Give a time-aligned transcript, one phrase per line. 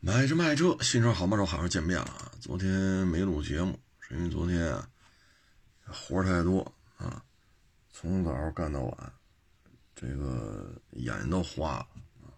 [0.00, 2.30] 买车卖车，新车好卖车，好好见面啊！
[2.40, 2.70] 昨天
[3.08, 4.88] 没录节目，是因为昨天啊
[5.86, 6.60] 活太多
[6.96, 7.20] 啊，
[7.90, 9.12] 从早干到晚，
[9.96, 11.88] 这个眼睛都花了
[12.22, 12.30] 啊，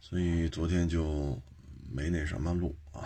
[0.00, 1.38] 所以昨天就
[1.92, 3.04] 没那什么录啊。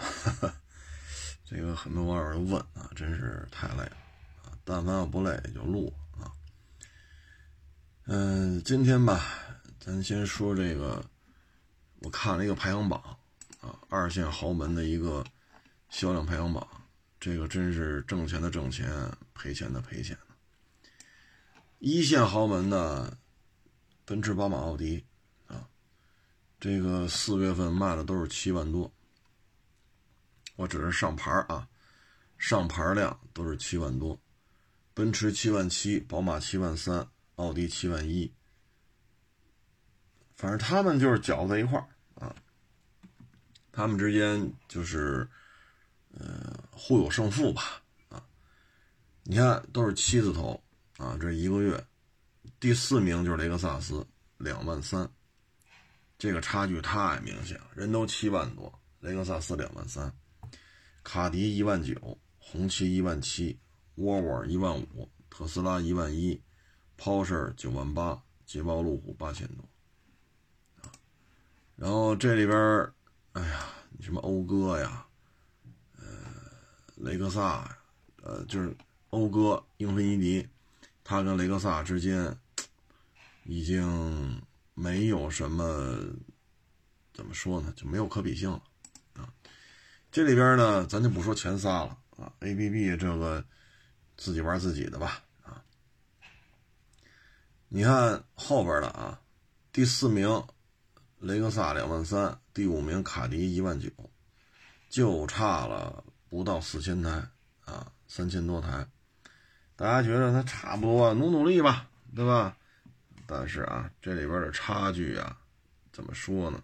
[1.45, 3.97] 这个很多网友都问啊，真是太累了
[4.45, 4.55] 啊！
[4.65, 6.31] 但凡要不累就录啊。
[8.05, 9.21] 嗯，今天吧，
[9.81, 11.05] 咱先说这个，
[12.03, 13.19] 我看了一个排行榜。
[13.63, 15.25] 啊，二线豪门的一个
[15.89, 16.67] 销量排行榜，
[17.19, 20.19] 这个真是挣钱的挣钱，赔钱的赔钱。
[21.79, 23.17] 一线豪门的
[24.05, 25.05] 奔驰、宝马、奥迪
[25.47, 25.69] 啊，
[26.59, 28.93] 这个四月份卖的都是七万多。
[30.57, 31.69] 我只是上牌啊，
[32.37, 34.21] 上牌量都是七万多，
[34.93, 38.33] 奔驰七万七，宝马七万三，奥迪七万一。
[40.35, 41.89] 反正他们就是搅在一块儿。
[43.75, 45.27] 他们之间就是，
[46.11, 48.23] 呃，互有胜负吧，啊，
[49.23, 50.63] 你看都是七字头，
[50.99, 51.83] 啊，这一个月，
[52.61, 54.07] 第四名就是雷克萨斯
[54.37, 55.11] 两万三，
[56.19, 60.13] 这个差距太明显了，人都七万多，雷克萨斯两万三，
[61.03, 63.59] 卡迪一万九，红旗一万七，
[63.95, 66.39] 沃尔沃一万五，特斯拉一万一
[66.99, 69.67] ，Porsche 九万八，捷豹路虎八千多，
[70.83, 70.93] 啊，
[71.75, 72.93] 然后这里边。
[73.33, 75.07] 哎呀，你什么讴歌呀，
[75.97, 76.05] 呃，
[76.97, 77.79] 雷克萨，
[78.23, 78.77] 呃，就是
[79.09, 80.47] 讴歌、英菲尼迪，
[81.03, 82.37] 它跟雷克萨之间
[83.45, 84.43] 已经
[84.75, 85.99] 没有什么
[87.15, 88.63] 怎么说呢，就没有可比性了
[89.15, 89.33] 啊。
[90.11, 93.43] 这里边呢，咱就不说前仨了啊，A B B 这个
[94.19, 95.65] 自己玩自己的吧啊。
[97.69, 99.19] 你看后边的啊，
[99.73, 100.45] 第四名。
[101.23, 103.89] 雷克萨两万三，第五名卡迪一万九，
[104.91, 107.11] 就差了不到四千台
[107.65, 108.85] 啊，三千多台。
[109.77, 112.57] 大家觉得它差不多，努努力吧，对吧？
[113.25, 115.39] 但是啊，这里边的差距啊，
[115.93, 116.61] 怎么说呢？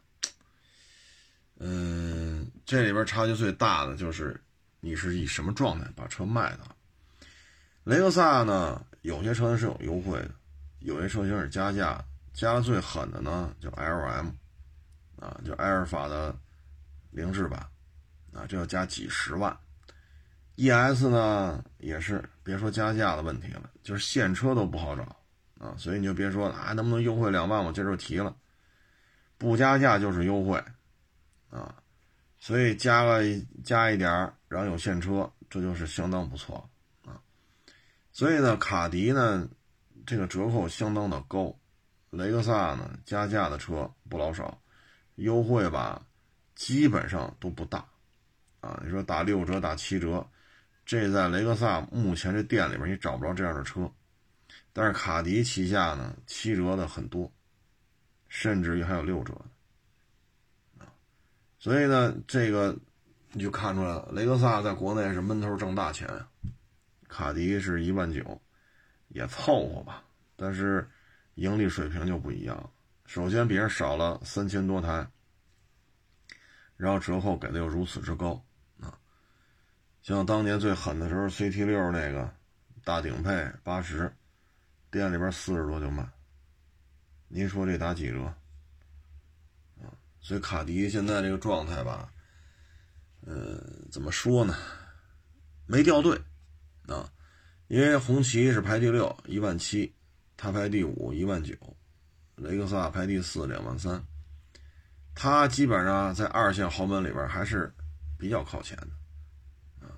[1.60, 4.40] 嗯，这里边差距最大的就是
[4.80, 6.66] 你是以什么状态把车卖的。
[7.84, 10.30] 雷克萨呢，有些车型是有优惠的，
[10.80, 12.04] 有些车型是加价，
[12.34, 14.30] 加的最狠的呢叫 L M。
[15.20, 16.36] 啊，就埃尔法的
[17.10, 17.58] 凌志版，
[18.32, 19.56] 啊，这要加几十万。
[20.56, 25.04] ES 呢也是，别说加价的问题了，就是现车都不好找
[25.58, 27.64] 啊，所以你就别说了啊，能不能优惠两万？
[27.64, 28.34] 我今儿就提了，
[29.36, 30.60] 不加价就是优惠
[31.50, 31.76] 啊，
[32.40, 33.22] 所以加了
[33.62, 34.10] 加一点
[34.48, 36.68] 然后有现车，这就是相当不错
[37.04, 37.20] 啊。
[38.12, 39.48] 所以呢，卡迪呢
[40.06, 41.54] 这个折扣相当的高，
[42.10, 44.60] 雷克萨呢加价的车不老少。
[45.18, 46.00] 优惠吧，
[46.54, 47.84] 基本上都不大，
[48.60, 50.24] 啊，你说打六折、打七折，
[50.86, 53.90] 这在雷克萨目前这店里边你找不着这样的车，
[54.72, 57.30] 但是卡迪旗下呢，七折的很多，
[58.28, 59.34] 甚至于还有六折
[60.78, 60.86] 的，啊，
[61.58, 62.78] 所以呢，这个
[63.32, 66.08] 你就看出来了，雷克萨在国内是闷头挣大钱，
[67.08, 68.40] 卡迪是一万九，
[69.08, 70.04] 也凑合吧，
[70.36, 70.88] 但是
[71.34, 72.70] 盈利水平就不一样。
[73.08, 75.08] 首先，比人少了三千多台，
[76.76, 78.44] 然后折扣给的又如此之高
[78.82, 79.00] 啊！
[80.02, 82.30] 像当年最狠的时候，CT 六那个
[82.84, 84.14] 大顶配八十，
[84.90, 86.06] 店里边四十多就卖，
[87.28, 88.24] 您说这打几折
[89.80, 89.88] 啊？
[90.20, 92.12] 所以卡迪现在这个状态吧，
[93.22, 93.58] 呃，
[93.90, 94.54] 怎么说呢？
[95.64, 96.20] 没掉队
[96.86, 97.10] 啊，
[97.68, 99.96] 因为红旗是排第六，一万七，
[100.36, 101.54] 他排第五，一万九。
[102.38, 104.00] 雷克萨排第四，两万三，
[105.14, 107.72] 它基本上在二线豪门里边还是
[108.16, 109.90] 比较靠前的，啊，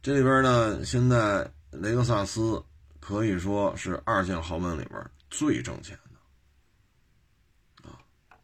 [0.00, 2.64] 这里边呢，现在雷克萨斯
[3.00, 7.98] 可以说是二线豪门里边最挣钱的，啊，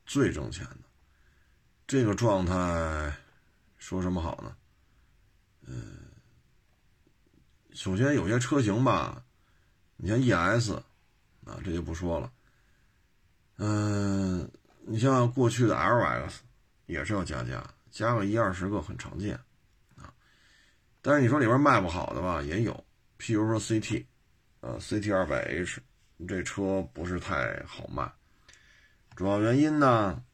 [0.04, 0.80] 最挣钱的，
[1.86, 3.16] 这个状态
[3.78, 4.56] 说什么好呢？
[5.68, 6.10] 嗯，
[7.74, 9.22] 首先有些车型吧，
[9.96, 10.72] 你像 ES，
[11.44, 12.32] 啊，这就不说了。
[13.62, 14.50] 嗯，
[14.86, 16.32] 你像过去的 LX
[16.86, 19.38] 也是要加价，加个一二十个很常见
[19.96, 20.10] 啊。
[21.02, 22.72] 但是你说里边卖不好的吧，也有，
[23.18, 24.06] 譬如说 CT，
[24.60, 25.82] 呃，CT 二百 H
[26.26, 28.10] 这车不是太好卖，
[29.14, 30.24] 主要原因呢，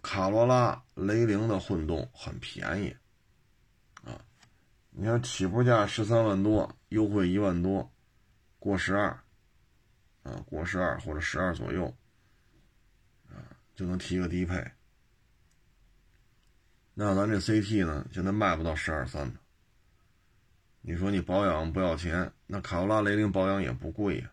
[0.00, 2.96] 卡罗拉、雷凌的混动很便宜
[4.02, 4.18] 啊。
[4.88, 7.92] 你看起步价十三万多，优惠一万多，
[8.58, 9.22] 过十二。
[10.22, 11.86] 啊，过十二或者十二左右，
[13.28, 13.34] 啊，
[13.74, 14.64] 就能提个低配，
[16.94, 19.40] 那咱这 CT 呢，现在卖不到十二三的。
[20.80, 24.30] 你说你保养不要钱，那卡罗拉、雷凌保养也不贵呀，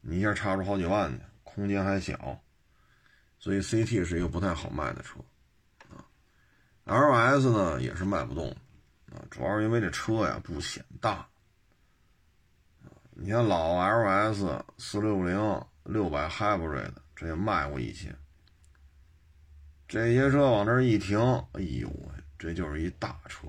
[0.00, 2.40] 你一下差出好几万去，空间还小，
[3.38, 5.20] 所以 CT 是一个不太好卖的车
[5.88, 6.06] 啊。
[6.84, 8.50] LS 呢也是卖不动
[9.12, 11.28] 啊，主要是因为这车呀不显大。
[13.24, 18.12] 你看老 LS 四六零六百 Hybrid，这也卖过一些。
[19.86, 21.20] 这些车往这一停，
[21.52, 23.46] 哎呦喂，这就是一大车，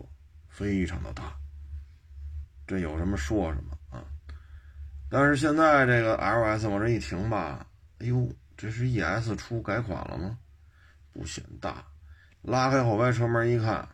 [0.48, 1.36] 非常的大。
[2.68, 4.06] 这有什么说什么啊？
[5.10, 7.66] 但是现在这个 LS 往这一停吧，
[7.98, 10.38] 哎呦，这是 ES 出改款了吗？
[11.12, 11.84] 不显大。
[12.44, 13.90] 拉开后排车门一看，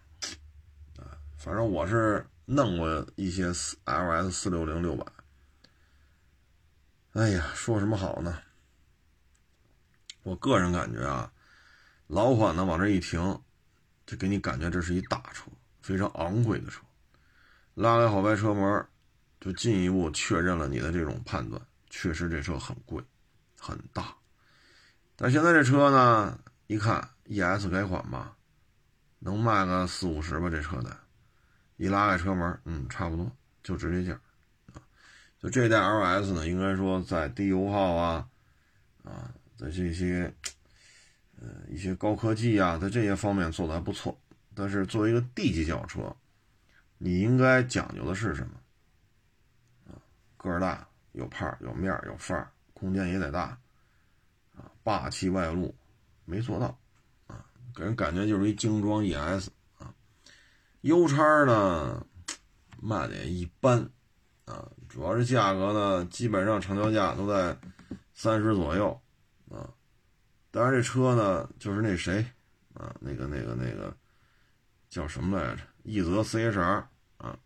[1.37, 3.47] 反正我是弄过一些
[3.85, 5.05] LS 四六零六百。
[7.13, 8.39] 哎呀，说什么好呢？
[10.21, 11.31] 我个人感觉啊，
[12.05, 13.19] 老款的往这一停，
[14.05, 15.49] 就给你感觉这是一大车，
[15.81, 16.83] 非常昂贵的车。
[17.73, 18.85] 拉开后排车门，
[19.41, 21.59] 就进一步确认了你的这种判断，
[21.89, 23.03] 确实这车很贵，
[23.57, 24.15] 很大。
[25.15, 28.37] 但现在这车呢，一看 ES 改款吧，
[29.17, 30.47] 能卖个四五十吧？
[30.47, 30.95] 这车的，
[31.77, 34.19] 一拉开车门，嗯，差不多就值这价。
[35.39, 38.27] 就这代 LS 呢，应该说在低油耗啊，
[39.03, 40.33] 啊，在这些，
[41.39, 44.19] 呃，一些高科技啊，在这些方面做的还不错。
[44.53, 46.13] 但是作为一个 D 级轿车，
[46.97, 48.53] 你应该讲究的是什么？
[49.87, 49.95] 啊，
[50.35, 53.57] 个儿大，有派有面儿有范儿，空间也得大，
[54.57, 55.73] 啊，霸气外露，
[56.25, 56.77] 没做到，
[57.27, 59.47] 啊，给人感觉就是一精装 ES
[59.77, 59.95] 啊。
[60.81, 62.05] U 叉呢，
[62.81, 63.89] 卖的也一般。
[64.49, 67.55] 啊，主要是价格呢，基本上成交价都在
[68.15, 68.99] 三十左右，
[69.51, 69.69] 啊，
[70.49, 72.25] 当然这车呢，就是那谁，
[72.73, 73.95] 啊，那个那个那个
[74.89, 75.61] 叫什么来着？
[75.85, 76.83] 奕泽 CHR
[77.17, 77.37] 啊，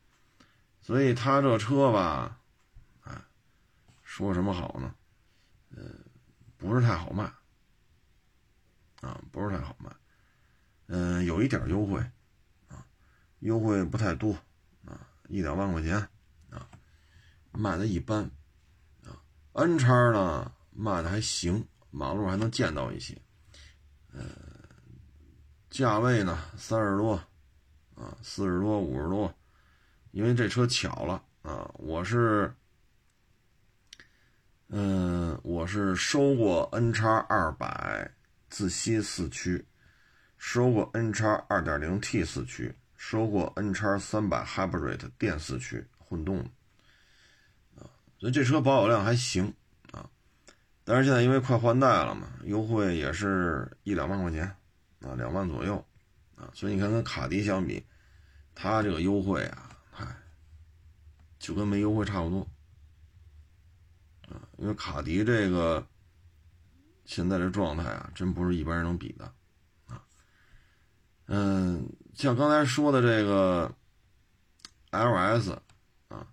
[0.81, 2.39] 所以他这车吧，
[3.01, 3.21] 哎，
[4.03, 4.95] 说什么好呢？
[5.75, 5.83] 呃，
[6.55, 7.25] 不是太好卖，
[9.01, 9.91] 啊，不是太好卖，
[10.87, 11.99] 嗯，有一点优惠，
[12.69, 12.85] 啊，
[13.39, 14.31] 优惠不太多，
[14.85, 16.07] 啊，一两万块钱。
[17.53, 18.23] 卖的一般，
[19.05, 19.15] 啊
[19.53, 23.15] ，N 叉呢卖的还行，马路还能见到一些，
[24.11, 24.23] 呃，
[25.69, 27.13] 价位呢三十多，
[27.95, 29.33] 啊，四十多五十多，
[30.11, 32.53] 因为这车巧了啊，我是，
[34.69, 38.11] 嗯，我是收过 N 叉二百
[38.49, 39.63] 自吸四驱，
[40.37, 46.43] 收过 N 叉二点零 T 四驱，收过 N 叉三百 Hybrid 电四驱混动。
[48.23, 49.53] 所以这车保有量还行
[49.91, 50.09] 啊，
[50.85, 54.45] 但是现在因为快换代了嘛，优惠也是一两万块钱
[55.01, 55.85] 啊，两万左右
[56.37, 57.85] 啊，所以你看跟卡迪相比，
[58.55, 60.07] 它这个优惠啊，嗨，
[61.37, 62.47] 就跟没优惠差不多
[64.29, 65.85] 啊，因为卡迪这个
[67.03, 69.25] 现在这状态啊，真不是一般人能比的
[69.85, 70.01] 啊。
[71.25, 73.69] 嗯，像刚才说的这个
[74.91, 75.51] LS
[76.07, 76.25] 啊，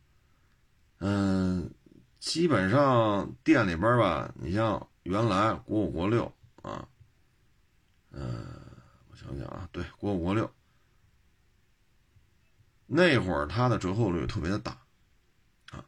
[0.99, 1.69] 嗯。
[2.21, 6.31] 基本上店里边吧，你像原来国五国六
[6.61, 6.87] 啊，
[8.11, 8.47] 嗯，
[9.11, 10.49] 我想想啊，对，国五国六
[12.87, 14.73] 那会儿它的折扣率特别的大
[15.71, 15.83] 啊，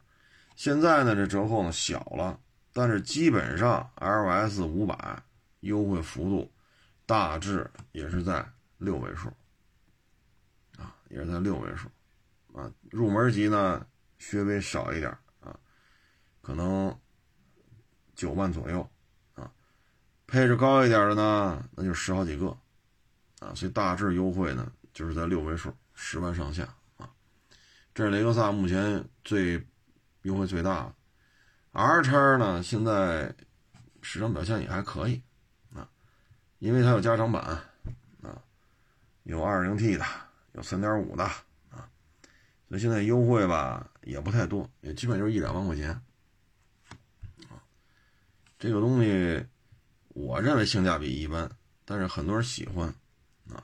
[0.55, 2.39] 现在呢这折扣呢小了，
[2.73, 5.21] 但是基本上 LS 五百
[5.59, 6.51] 优惠幅度
[7.05, 8.43] 大致也是在
[8.79, 9.29] 六位数
[10.79, 11.87] 啊，也是在六位数
[12.53, 13.85] 啊，入门级呢
[14.17, 15.15] 稍微少一点。
[16.43, 16.93] 可能
[18.15, 18.87] 九万左右
[19.35, 19.49] 啊，
[20.27, 22.49] 配置高一点的呢，那就十好几个
[23.39, 27.09] 啊，所以大致优惠呢就是在六位数，十万上下啊。
[27.95, 29.65] 这是雷克萨目前最
[30.23, 30.93] 优惠最大的。
[31.71, 33.33] R 叉呢，现在
[34.01, 35.21] 市场表现也还可以
[35.73, 35.89] 啊，
[36.59, 38.43] 因为它有加长版啊，
[39.23, 40.05] 有 2.0T 的，
[40.51, 41.89] 有3.5的啊，
[42.67, 45.99] 所以现在优惠吧也不太多，也基本就是一两万块钱。
[48.63, 49.45] 这个东西，
[50.07, 51.51] 我认为性价比一般，
[51.83, 52.87] 但是很多人喜欢，
[53.49, 53.61] 啊，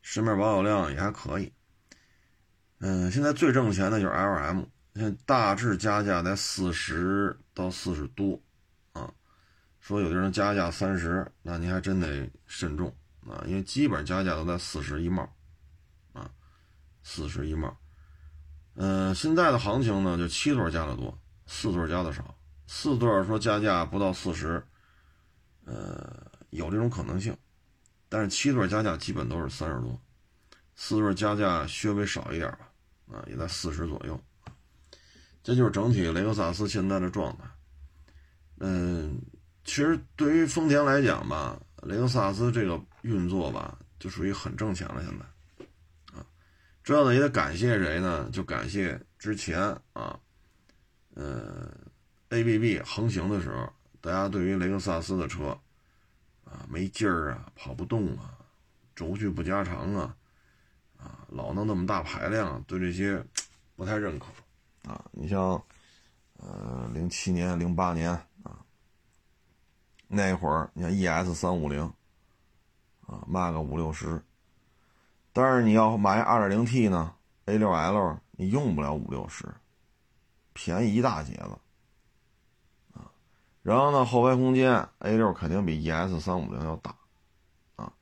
[0.00, 1.52] 市面保有量也还可以。
[2.78, 4.62] 嗯，现在最挣钱的就是 L M，
[4.94, 8.40] 现在大致加价在四十到四十多，
[8.94, 9.12] 啊，
[9.78, 12.88] 说有的人加价三十，那您还真得慎重
[13.28, 15.30] 啊，因为基本加价都在四十一帽，
[16.14, 16.30] 啊，
[17.02, 17.76] 四十一帽。
[18.76, 22.34] 嗯，现在的行情呢，就七座加的多，四座加的少。
[22.72, 24.62] 四座说加价不到四十，
[25.64, 27.36] 呃，有这种可能性，
[28.08, 30.00] 但是七座加价基本都是三十多，
[30.76, 32.70] 四座加价稍微少一点吧，
[33.12, 34.18] 啊，也在四十左右。
[35.42, 37.44] 这就是整体雷克萨斯现在的状态。
[38.60, 39.20] 嗯，
[39.64, 45.02] 其实对于丰田来讲吧，雷克萨斯这个运作吧，就属于很挣钱了。
[45.02, 46.24] 现在，啊，
[46.84, 48.30] 这样呢也得感谢谁呢？
[48.32, 49.60] 就感谢之前
[49.92, 50.16] 啊，
[51.14, 51.68] 呃
[52.30, 53.70] ，ABB 横行的时候，
[54.00, 55.50] 大家对于雷克萨斯的车
[56.44, 58.34] 啊没劲儿啊，跑不动啊，
[58.96, 60.16] 轴距不加长啊。
[61.02, 63.24] 啊，老弄那么大排量，对这些
[63.74, 64.26] 不太认可
[64.86, 65.02] 啊。
[65.12, 65.64] 你像，
[66.36, 68.10] 呃，零七年、零八年
[68.42, 68.60] 啊，
[70.06, 70.92] 那会儿你像
[71.24, 71.90] ES 三五零
[73.06, 74.22] 啊，卖个五六十，
[75.32, 77.14] 但是你要买二点零 T 呢
[77.46, 79.46] ，A 六 L 你用不了五六十，
[80.52, 81.58] 便宜一大截子。
[83.62, 86.94] 然后呢，后排空间 A 六肯定比 ES 三五零要大。
[87.76, 87.92] 啊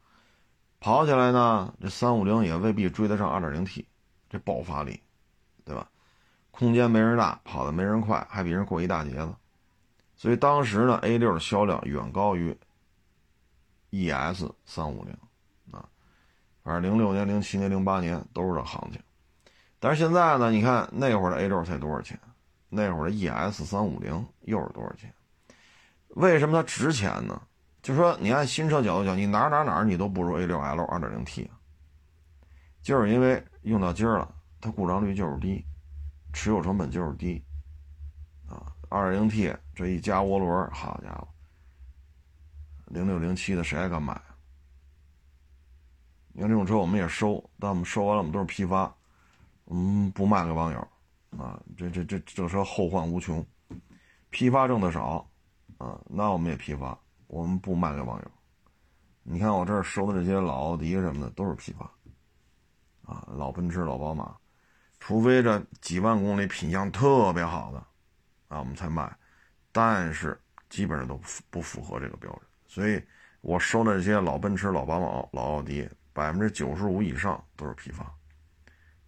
[0.80, 3.84] 跑起来呢，这三五零也未必追得上二点零 T，
[4.30, 5.02] 这爆发力，
[5.64, 5.90] 对吧？
[6.52, 9.34] 空间没人大，跑的没人快，还比人过一大截子。
[10.14, 12.56] 所以当时呢，A 六的销量远高于
[13.90, 15.12] ES 三五零
[15.72, 15.88] 啊。
[16.62, 19.00] 反正零六年、零七年、零八年都是这行情。
[19.80, 22.18] 但是现在呢，你看那会儿的 A 六才多少钱？
[22.68, 25.12] 那会儿的 ES 三五零又是多少钱？
[26.18, 27.40] 为什么它值钱呢？
[27.80, 31.48] 就说你按新车角度讲，你哪哪哪你都不如 A6L 2.0T，
[32.82, 35.64] 就是因为用到今儿了，它故障率就是低，
[36.32, 37.42] 持有成本就是低，
[38.48, 41.28] 啊，2.0T 这一加涡轮，好家伙，
[42.86, 44.20] 零六零七的谁还敢买？
[46.32, 48.92] 你看这种车我们也收，但我们收完了我们都是批发，
[49.66, 50.80] 我们不卖给网友，
[51.38, 53.46] 啊，这这这这车后患无穷，
[54.30, 55.24] 批发挣的少，
[55.76, 56.98] 啊，那我们也批发。
[57.26, 58.30] 我们不卖给网友，
[59.22, 61.84] 你看我这儿收的这些老奥迪什么的都是批发，
[63.04, 64.34] 啊，老奔驰、老宝马，
[64.98, 67.78] 除非这几万公里品相特别好的，
[68.48, 69.14] 啊，我们才卖，
[69.70, 71.20] 但是基本上都
[71.50, 72.98] 不符合这个标准，所以
[73.42, 78.10] 我收的这些老奔驰、老宝马、老奥迪，百分之九十五以上都是批发，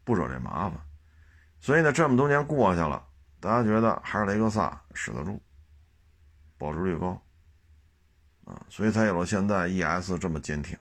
[0.05, 0.79] 不惹这麻烦，
[1.59, 3.03] 所以呢，这么多年过去了，
[3.41, 5.43] 大家觉得还是雷克萨使得住，
[6.61, 7.21] 保值率高。
[8.47, 10.77] 啊，所以才有了现在 ES 这么坚挺，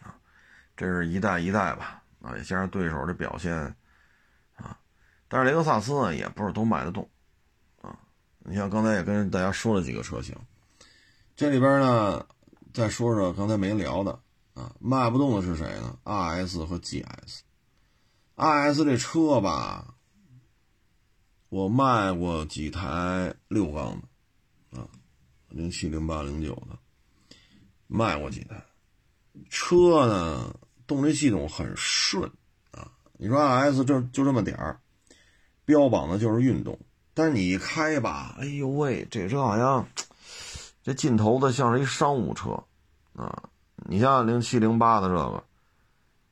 [0.00, 0.14] 啊，
[0.76, 3.52] 这是一代一代吧，啊，也加上对手的表现，
[4.54, 4.78] 啊，
[5.26, 7.10] 但是雷克萨斯呢也不是都卖得动，
[7.80, 7.98] 啊，
[8.40, 10.36] 你像刚才也跟大家说了几个车型，
[11.34, 12.24] 这里边呢
[12.72, 14.20] 再说说刚才没聊的，
[14.54, 17.44] 啊，卖不动的是谁呢？RS 和 GS，RS
[18.84, 19.96] 这车吧，
[21.48, 24.00] 我卖过几台六缸
[24.70, 24.80] 的。
[24.80, 24.86] 啊
[25.48, 26.78] 零七、零八、零九的
[27.86, 28.62] 卖过几台
[29.48, 30.54] 车呢？
[30.86, 32.24] 动力系统很顺
[32.70, 32.90] 啊！
[33.18, 34.80] 你说 RS 这就这么点儿，
[35.66, 36.78] 标榜的就是运动，
[37.12, 39.86] 但你一开吧，哎呦喂，这车好像
[40.82, 42.52] 这劲头子像是一商务车
[43.14, 43.50] 啊！
[43.76, 45.44] 你像零七、零八的这个，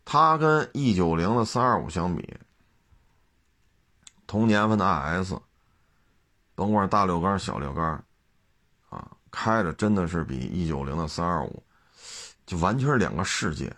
[0.07, 2.35] 它跟 E 九零的三二五相比，
[4.27, 5.39] 同年份的 RS，
[6.55, 8.03] 甭管大六缸、小六缸。
[8.89, 11.63] 啊开着真的是比一九零的三二五，
[12.47, 13.71] 就完全是两个世界。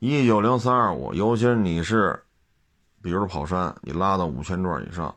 [0.00, 2.20] 一九零三二五，尤其是你是，
[3.00, 5.14] 比如跑山，你拉到五千转以上，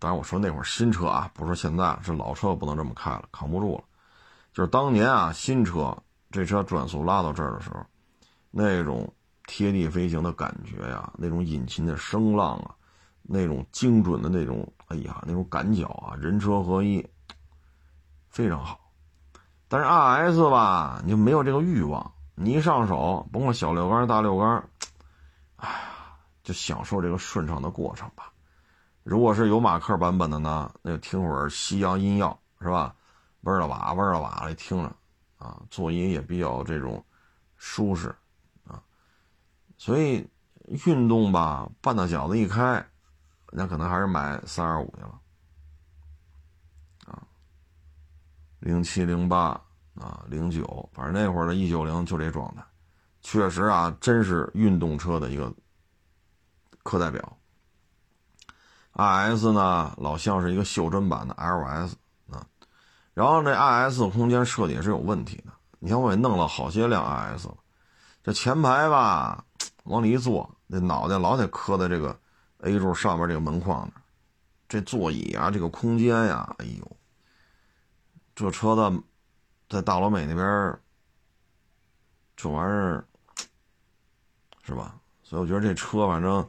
[0.00, 3.84] 当然我说那会儿新车啊，不是现在，是老车不能这么开了，扛不住了。
[4.52, 5.96] 就是当年啊，新车
[6.32, 7.86] 这车转速拉到这儿的时候，
[8.50, 9.12] 那种
[9.46, 12.74] 贴地飞行的感觉呀，那种引擎的声浪啊，
[13.30, 17.06] 那种精准的那种，哎呀，那种感脚啊，人车合一，
[18.30, 18.80] 非常好。
[19.68, 22.10] 但是 R S 吧，你就没有这个欲望。
[22.34, 24.64] 你一上手，甭管小六缸、大六缸，
[25.56, 25.78] 哎呀，
[26.42, 28.32] 就享受这个顺畅的过程吧。
[29.02, 32.94] 如果是有马克版本的呢，那就听会儿西洋音乐，是吧？
[33.42, 34.96] 嗡了哇，嗡了哇的听着，
[35.36, 37.04] 啊，座椅也比较这种
[37.56, 38.08] 舒适
[38.66, 38.82] 啊。
[39.76, 40.26] 所以
[40.86, 42.84] 运动吧，半大小子一开，
[43.50, 45.20] 那可能还是买三二五去了。
[47.06, 47.22] 啊
[48.60, 49.60] 零七零八
[49.94, 52.64] 啊，零九，反正那会儿的 E 九零就这状态，
[53.22, 55.54] 确实啊，真是运动车的一个
[56.82, 57.36] 课代表。
[58.94, 61.92] RS 呢，老像是一个袖珍版的 LS
[62.32, 62.44] 啊，
[63.14, 65.52] 然后这 RS 空间设计也是有问题的。
[65.78, 67.56] 你看我也弄了好些辆 RS 了，
[68.24, 69.44] 这前排吧，
[69.84, 72.18] 往里一坐，那脑袋老得磕在这个
[72.58, 73.90] A 柱上面这个门框
[74.68, 76.96] 这座椅啊，这个空间呀，哎呦。
[78.34, 78.92] 这车的
[79.68, 80.78] 在大老美那边，
[82.36, 83.04] 这玩意儿
[84.62, 85.00] 是吧？
[85.22, 86.48] 所以我觉得这车反正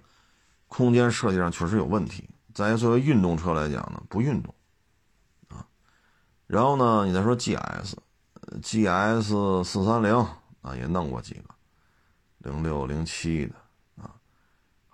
[0.67, 2.29] 空间设计上确实有问题。
[2.53, 4.53] 再作为运动车来讲呢，不运动
[5.47, 5.65] 啊。
[6.45, 8.03] 然后呢，你再说 GS，GS
[9.63, 10.13] 四三零
[10.61, 11.43] 啊，也弄过几个，
[12.39, 13.55] 零六零七的。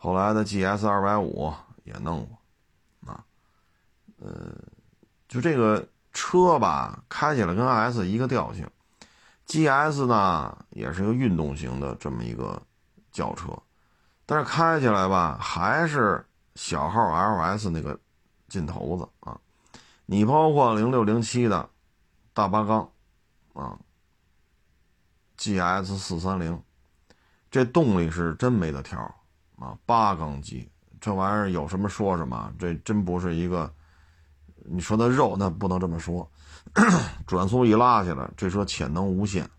[0.05, 1.51] 后来的 GS 二百五
[1.83, 3.25] 也弄过啊。
[4.19, 4.55] 呃，
[5.27, 8.69] 就这个车吧，开起来跟 S 一个调性。
[9.47, 12.62] GS 呢，也是一个运动型的这么一个
[13.12, 13.57] 轿车，
[14.25, 16.25] 但是开起来吧，还是。
[16.55, 18.00] 小号 LS 那个
[18.47, 19.38] 劲头子啊，
[20.05, 21.69] 你包括零六零七的
[22.33, 22.89] 大八缸
[23.51, 23.77] 啊
[25.38, 26.63] ，GS 四三零，
[27.51, 28.97] 这动力是真没得挑
[29.65, 30.69] 啊，八缸机
[31.01, 33.74] 这玩意儿有什么说什么，这真不是一个，
[34.65, 36.29] 你说的肉那不能这么说，
[37.25, 39.50] 转速一拉起来，这车潜能无限。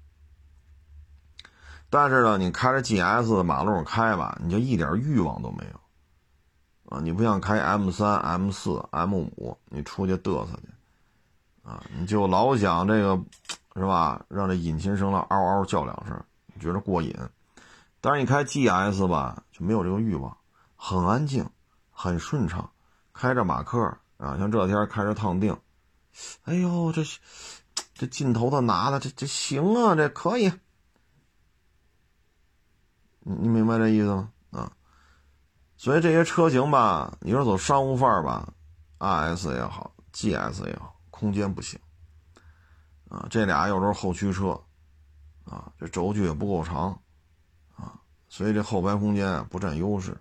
[1.90, 5.80] 但是呢，你开着 GS 马路上开吧，你就一点欲望都没有。
[6.96, 10.68] 啊，你不想开 M 三、M 四、M 五，你出去嘚瑟去，
[11.68, 13.20] 啊，你就老想这个，
[13.75, 14.25] 是吧？
[14.28, 17.12] 让这引擎声了嗷嗷叫两声，你觉得过瘾。
[18.00, 20.36] 但是你开 GS 吧，就没有这个欲望，
[20.76, 21.48] 很安静，
[21.90, 22.70] 很顺畅。
[23.14, 23.80] 开着马克
[24.18, 25.56] 啊，像这天开着烫定，
[26.42, 27.02] 哎呦，这
[27.94, 30.52] 这劲头子拿的这这行啊，这可以。
[33.20, 34.30] 你你明白这意思吗？
[34.50, 34.70] 啊？
[35.78, 38.52] 所以这些车型吧，你说走商务范儿吧
[38.98, 41.80] ，RS 也好，GS 也好，空间不行
[43.08, 43.26] 啊。
[43.30, 44.62] 这俩又是后驱车
[45.46, 47.00] 啊，这轴距也不够长，
[48.37, 50.14] 所以这后排空间不占优势。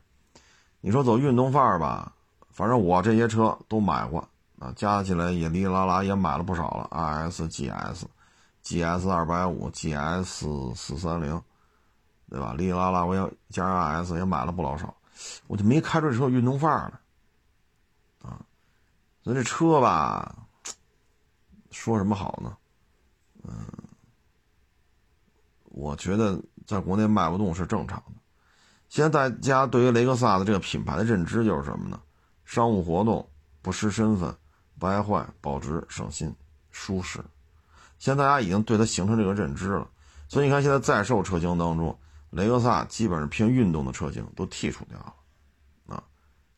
[0.79, 2.13] 你说走运动范儿吧，
[2.49, 4.25] 反正我这些车都买过
[4.57, 8.03] 啊，加起来也哩哩啦啦也买了不少了，RS、GS、
[8.63, 11.41] GS 二百五、GS 四三零，
[12.29, 12.53] 对吧？
[12.53, 14.95] 哩哩啦啦我也加上 RS 也买了不老少。
[15.47, 16.93] 我就没开出这车运动范儿
[18.23, 18.39] 来，啊，
[19.23, 20.47] 所以这车吧，
[21.69, 22.55] 说什么好呢？
[23.43, 23.67] 嗯，
[25.65, 28.13] 我觉得在国内卖不动是正常的。
[28.89, 31.99] 现在大家对于雷克萨斯这个品牌的认知就是什么呢？
[32.43, 33.27] 商务活动
[33.61, 34.35] 不失身份，
[34.79, 36.35] 不爱坏，保值省心，
[36.71, 37.19] 舒适。
[37.97, 39.87] 现在大家已经对它形成这个认知了，
[40.27, 41.97] 所以你看现在在售车型当中。
[42.31, 46.03] 雷克萨基本上偏运动的车型都剔除掉了，啊，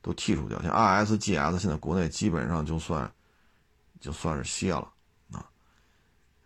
[0.02, 0.60] 都剔除掉。
[0.64, 3.12] 像 RS、GS 现在国内基本上就算，
[4.00, 4.92] 就算是歇了，
[5.32, 5.46] 啊，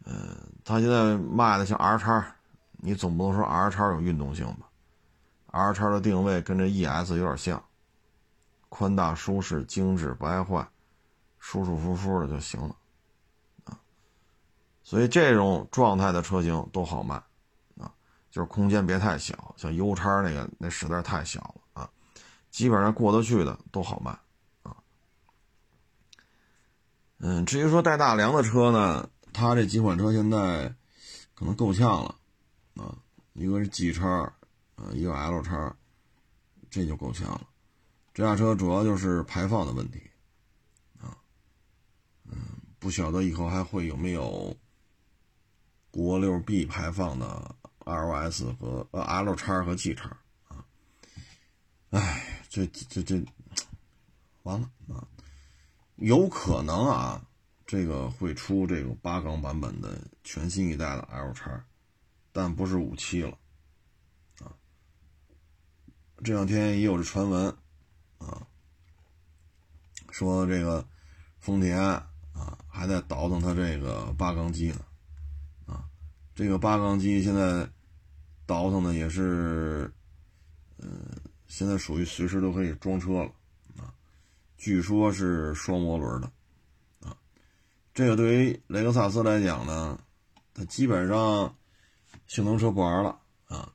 [0.03, 2.35] 嗯，他现在卖的像 R 叉，
[2.83, 4.67] 你总不能说 R 叉有运动性吧
[5.51, 7.63] ？R 叉的定位跟这 ES 有点像，
[8.69, 10.67] 宽大、舒适、精致、不爱坏，
[11.37, 12.75] 舒舒服服的就行了，
[13.65, 13.77] 啊，
[14.83, 17.15] 所以这种状态的车型都好卖
[17.77, 17.93] 啊。
[18.31, 21.89] 就是空间别太小，像 U 叉那个那实在太小了啊，
[22.49, 24.11] 基本上过得去的都好卖
[24.63, 24.75] 啊。
[27.19, 30.73] 嗯，至于说带大梁的车呢，它这几款车现在
[31.35, 32.15] 可能够呛了
[32.75, 32.97] 啊，
[33.33, 34.07] 一个是 G 叉
[34.75, 35.75] 啊，一个 L 叉，
[36.69, 37.47] 这就够呛了。
[38.13, 40.01] 这辆车主要就是排放的问题
[40.99, 41.17] 啊，
[42.25, 42.37] 嗯，
[42.79, 44.55] 不晓得以后还会有没有
[45.89, 47.55] 国六 B 排放的。
[47.83, 50.15] L S 和呃 L 叉和 G 叉
[50.47, 50.63] 啊，
[51.89, 53.19] 哎，这这这
[54.43, 55.01] 完了啊！
[55.95, 57.25] 有可能啊，
[57.65, 61.65] 这个会出这个八缸版本的全新一代的 L 叉，
[62.31, 63.37] 但不是五七了
[64.39, 64.53] 啊。
[66.23, 67.47] 这两天也有这传闻
[68.17, 68.45] 啊，
[70.11, 70.87] 说这个
[71.39, 72.07] 丰田啊
[72.67, 74.85] 还在倒腾它这个八缸机呢。
[76.33, 77.69] 这个八缸机现在
[78.45, 79.93] 倒腾的也是，
[80.77, 81.05] 嗯，
[81.47, 83.31] 现在属于随时都可以装车了
[83.77, 83.93] 啊。
[84.57, 86.31] 据说是双涡轮的
[87.01, 87.15] 啊。
[87.93, 89.99] 这个对于雷克萨斯来讲呢，
[90.53, 91.53] 它基本上
[92.31, 93.73] 性能车不玩了啊。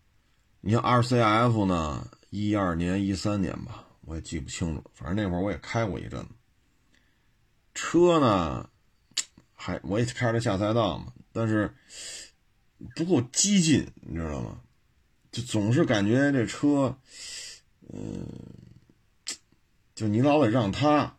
[0.62, 6.28] 你像 RCF 呢，一二年、一三年吧，我也记不清楚，反正那会儿我也开过一阵子。
[7.74, 8.70] 车呢，
[9.54, 11.70] 还我也开着下赛道嘛，但是。
[12.94, 14.60] 不够激进，你知道吗？
[15.32, 16.94] 就总是感觉这车，
[17.88, 18.28] 嗯，
[19.94, 21.16] 就你老得让他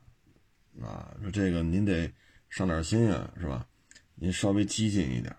[0.79, 2.13] 啊，说这个您得
[2.47, 3.65] 上点心啊，是吧？
[4.13, 5.35] 您稍微激进一点，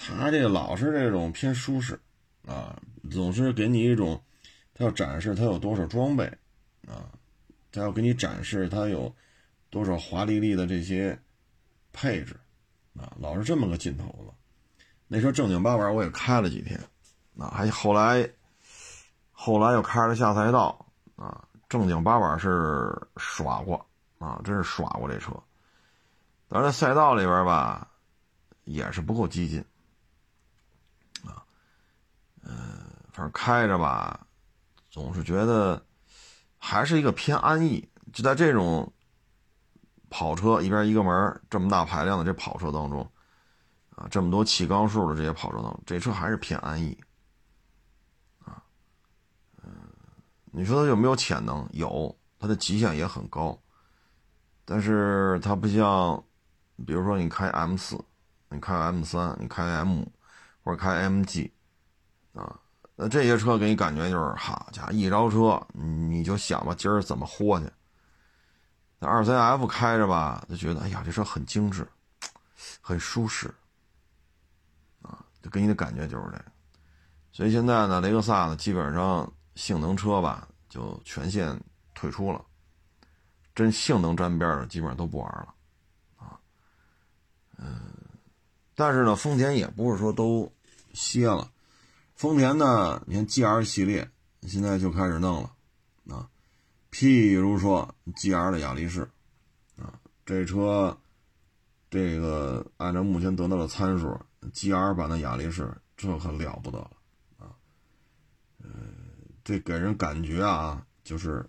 [0.00, 2.00] 他这个老是这种偏舒适
[2.46, 4.20] 啊，总是给你一种
[4.72, 6.24] 他要展示他有多少装备
[6.88, 7.12] 啊，
[7.70, 9.14] 他要给你展示他有
[9.68, 11.18] 多少华丽丽的这些
[11.92, 12.34] 配置
[12.98, 14.32] 啊，老是这么个劲头子。
[15.06, 16.80] 那车正经八百，我也开了几天，
[17.36, 18.28] 啊，还后来，
[19.32, 20.86] 后来又开了下赛道
[21.16, 23.84] 啊，正经八百是耍过
[24.18, 25.32] 啊，真是耍过这车。
[26.48, 27.90] 但是在赛道里边吧，
[28.64, 29.62] 也是不够激进。
[32.42, 32.52] 嗯，
[33.12, 34.26] 反正开着吧，
[34.90, 35.84] 总是觉得
[36.58, 37.88] 还是一个偏安逸。
[38.12, 38.92] 就在这种
[40.08, 43.08] 跑车一边一个门这么大排量的这跑车当中。
[43.96, 46.98] 啊，这么多气缸数的这些跑车当中，这车还是偏安逸，
[48.38, 48.62] 啊，
[49.62, 49.70] 嗯，
[50.52, 51.68] 你说它有没有潜能？
[51.72, 53.60] 有，它的极限也很高，
[54.64, 56.24] 但是它不像，
[56.86, 58.02] 比如说你开 M 四，
[58.48, 60.02] 你开 M 三，你开 M
[60.64, 61.50] 或者开 MG，
[62.34, 62.58] 啊，
[62.96, 67.70] 那这些车给你感觉就是，好家伙，一着车你就想吧，今儿怎么豁去？
[68.98, 71.86] 那二 CF 开着吧，就觉得，哎呀，这车很精致，
[72.80, 73.52] 很舒适。
[75.02, 76.44] 啊就给你的感觉就是这个，
[77.32, 81.58] 所以现在呢，雷克萨呢，基本上性能车吧，就全线
[81.94, 82.44] 退出了，
[83.54, 85.54] 真性能沾边的基本上都不玩了，
[86.18, 86.38] 啊，
[87.56, 87.80] 嗯，
[88.74, 90.52] 但是呢，丰田也不是说都
[90.92, 91.50] 歇了，
[92.20, 94.06] 丰田呢，你看 GR 系列
[94.42, 95.54] 现在就开始弄了，
[96.14, 96.28] 啊，
[96.92, 99.08] 譬如说 GR 的雅力士，
[99.78, 100.98] 啊，这车，
[101.88, 104.20] 这个按照目前得到的参数。
[104.52, 106.90] G R 版的雅力士，这可了不得了
[107.38, 107.56] 啊！
[108.62, 108.68] 呃，
[109.42, 111.48] 这给人感觉啊，就是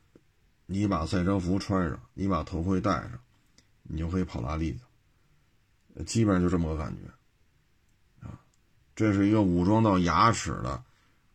[0.67, 3.19] 你把赛车服穿上，你把头盔戴上，
[3.84, 4.71] 你就可以跑拉力
[5.97, 7.01] 去，基本上就这么个感觉。
[8.95, 10.84] 这是一个武装到牙齿的，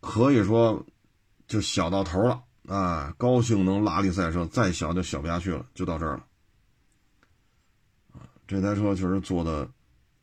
[0.01, 0.85] 可以说
[1.49, 3.15] 就小到头了啊！
[3.17, 6.27] 高性能拉力赛车，再小就小不下去了，就到这儿了
[8.13, 8.29] 啊！
[8.47, 9.69] 这台车确实做的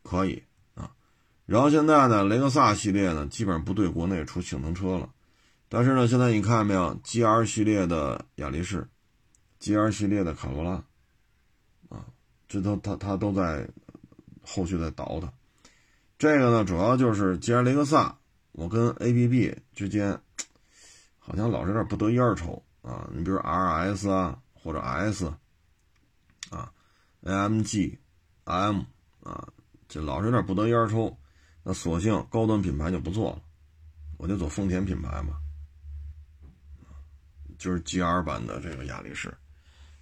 [0.04, 0.42] 可以
[0.76, 0.92] 啊。
[1.46, 5.10] 然后现在呢，雷克萨系列呢，基本上不对国内出性能车了。
[5.70, 8.88] 但是呢，现在你看没有，GR 系列的雅力士
[9.60, 10.72] ，GR 系列的卡罗拉，
[11.90, 12.06] 啊，
[12.48, 13.68] 这都他他都在
[14.46, 15.30] 后续在倒腾。
[16.24, 18.18] 这个呢，主要就是既然雷克萨，
[18.54, 20.18] 我跟 ABB 之间
[21.20, 23.10] 好像老是有点不得烟抽啊。
[23.12, 25.30] 你比如 RS 啊，或者 S
[26.50, 26.72] 啊
[27.24, 27.98] ，AMG
[28.46, 28.84] M
[29.22, 29.50] 啊，
[29.90, 31.14] 这老是有点不得烟抽。
[31.62, 33.42] 那索性高端品牌就不做了，
[34.16, 35.34] 我就走丰田品牌嘛，
[37.58, 39.38] 就是 GR 版的这个雅力士，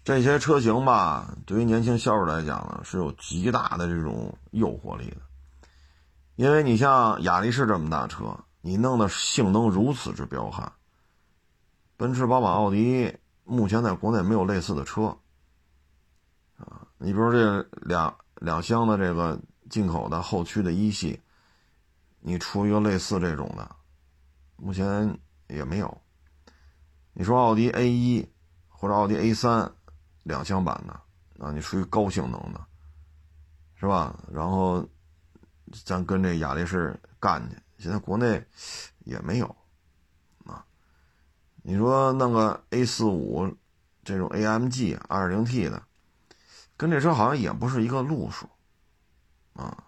[0.04, 5.18] 这些车型吧，对于年轻销售来讲呢，是有极大的这种诱惑力的，
[6.36, 10.72] 因为你像雅力士这么大车，你弄的性能如此之彪悍，
[11.98, 15.18] 奔驰、宝马、奥迪目前在国内没有类似的车，
[16.58, 19.40] 啊，你比如这两两厢的这个
[19.70, 21.20] 进口的后驱的一系。
[22.24, 23.76] 你出一个类似这种的，
[24.56, 26.02] 目前也没有。
[27.14, 28.30] 你说奥迪 A 一
[28.68, 29.72] 或者奥迪 A 三
[30.22, 30.94] 两厢版的
[31.44, 32.64] 啊，你属于高性能的，
[33.74, 34.16] 是吧？
[34.32, 34.88] 然后
[35.86, 38.46] 咱跟这雅力士干去，现在国内
[39.00, 39.56] 也没有
[40.46, 40.66] 啊。
[41.64, 43.56] 你说弄个 A 四五
[44.04, 45.82] 这种 AMG 二点零 T 的，
[46.78, 48.50] 跟这车好像也不是一个路数
[49.54, 49.84] 啊，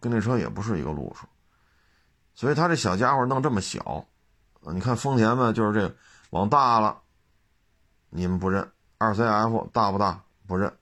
[0.00, 1.26] 跟这车也不是一个路数。
[2.34, 4.06] 所以他这小家伙弄这么小，
[4.72, 5.94] 你看丰田嘛，就是这
[6.30, 7.02] 往大了，
[8.08, 8.64] 你们不认；
[8.96, 10.72] 二 CF 大不大不认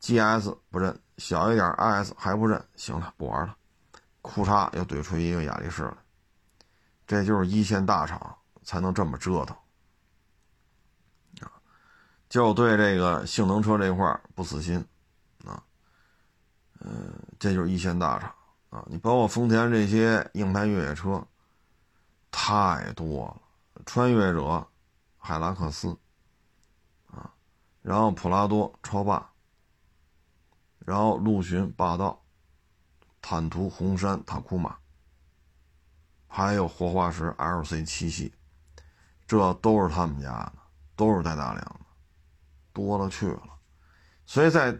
[0.00, 2.64] ；GS 不认，小一点 IS 还不认。
[2.76, 3.54] 行了，不玩了，
[4.28, 5.96] 库嚓又怼出一个雅力士来。
[7.06, 9.56] 这就是一线大厂才能这么折腾
[11.40, 11.50] 啊！
[12.28, 14.84] 就对这个性能车这块不死心
[15.46, 15.64] 啊，
[16.80, 18.30] 嗯，这就是一线大厂。
[18.68, 21.26] 啊，你包括丰田这些硬派越野车，
[22.30, 24.68] 太多了，穿越者、
[25.16, 25.96] 海拉克斯，
[27.06, 27.32] 啊，
[27.80, 29.30] 然后普拉多超霸，
[30.80, 32.22] 然后陆巡霸道，
[33.20, 34.76] 坦途红山塔库马，
[36.26, 38.32] 还有活化石 LC 七系，
[39.26, 40.52] 这都是他们家的，
[40.96, 41.80] 都是带大梁的，
[42.72, 43.42] 多了去了，
[44.24, 44.78] 所以在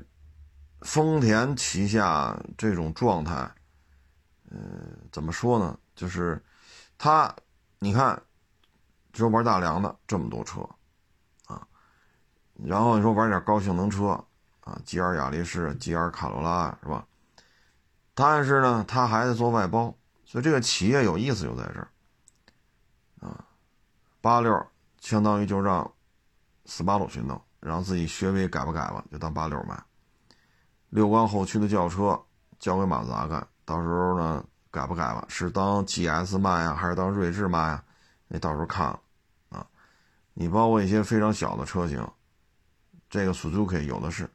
[0.82, 3.50] 丰田旗下这种状态。
[4.50, 5.78] 嗯，怎么说呢？
[5.94, 6.42] 就是
[6.96, 7.34] 他，
[7.80, 8.22] 你看，
[9.12, 10.60] 只有玩大梁的这么多车
[11.46, 11.66] 啊，
[12.54, 14.24] 然后你说玩点高性能车
[14.60, 17.06] 啊，GR 雅力士、GR 卡罗拉是吧？
[18.20, 21.88] 但是呢，他还在做外包，所以这个企业有意思就在这儿
[23.20, 23.44] 啊。
[24.20, 24.66] 八六
[24.98, 25.88] 相当于就让
[26.64, 29.80] 斯巴鲁去弄，然后自己学位改不改吧，就当八六卖。
[30.88, 32.20] 六缸后驱的轿车
[32.58, 33.46] 交给马自达干。
[33.64, 35.24] 到时候呢，改不改吧？
[35.28, 37.84] 是当 GS 卖呀，还是当锐志卖呀？
[38.26, 39.00] 那到时候看了
[39.50, 39.64] 啊。
[40.34, 42.04] 你包括一些非常小的车型，
[43.08, 44.28] 这个 Suzuki 有的是，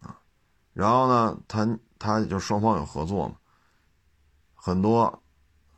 [0.00, 0.18] 啊，
[0.72, 3.36] 然后呢，他他就双方有合作嘛，
[4.54, 5.22] 很多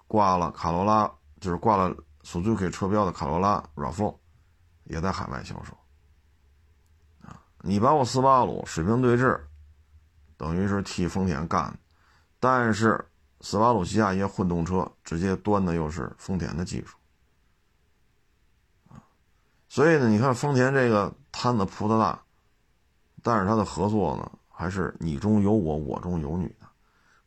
[0.07, 4.15] 挂了卡罗拉，就是挂了 Suzuki 车标的卡罗拉 RAV4
[4.85, 5.77] 也在海外销售，
[7.23, 9.41] 啊，你包括斯巴鲁水平对峙，
[10.37, 11.79] 等于是替丰田干，
[12.41, 13.09] 但是
[13.41, 16.97] 斯巴鲁旗下一些混动车直接端的又是丰田的技术。
[19.69, 22.23] 所以呢，你看丰田这个摊子铺的大，
[23.23, 26.67] 但是它的合作呢，还是你中有我，我中有你的，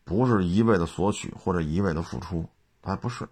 [0.03, 2.45] 不是一味的索取或者一味的付出，
[2.83, 3.25] 还不是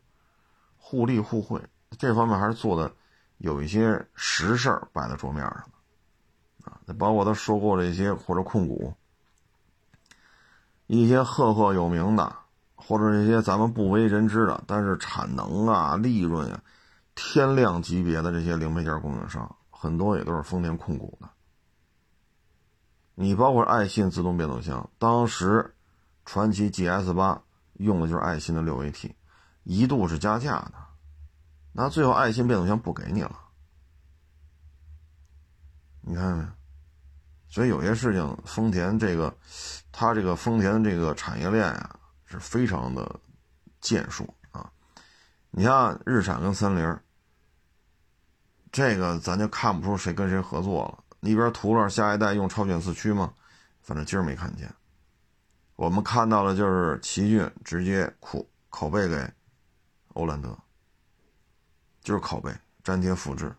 [0.77, 1.61] 互利互惠，
[1.97, 2.89] 这方面还是做的
[3.39, 5.65] 有一些实事儿摆在桌面上
[6.63, 6.79] 的啊。
[6.97, 8.93] 包括他收购这些或者控股
[10.87, 12.33] 一些赫赫有名的，
[12.75, 16.63] 或者一些咱们不为人知的，但是产能啊、利润啊。
[17.15, 21.29] 天量级别的这些零配件供应商，很多也都是丰田控股的。
[23.21, 25.75] 你包括爱信自动变速箱，当时
[26.23, 29.13] 传祺 GS 八用的就是爱信的六 AT，
[29.63, 30.73] 一度是加价的，
[31.73, 33.37] 那最后爱信变速箱不给你了。
[35.99, 36.47] 你看没？
[37.49, 39.35] 所以有些事情，丰田这个，
[39.91, 43.19] 它这个丰田这个产业链啊，是非常的
[43.81, 44.71] 健硕啊。
[45.51, 46.99] 你像日产跟三菱。
[48.71, 51.03] 这个咱就看不出谁跟谁合作了。
[51.19, 53.33] 那边途乐下一代用超选四驱吗？
[53.81, 54.73] 反正今儿没看见。
[55.75, 59.33] 我们看到的就是奇骏直接口拷贝给
[60.13, 60.57] 欧蓝德，
[62.01, 62.53] 就是拷贝
[62.83, 63.53] 粘贴复制。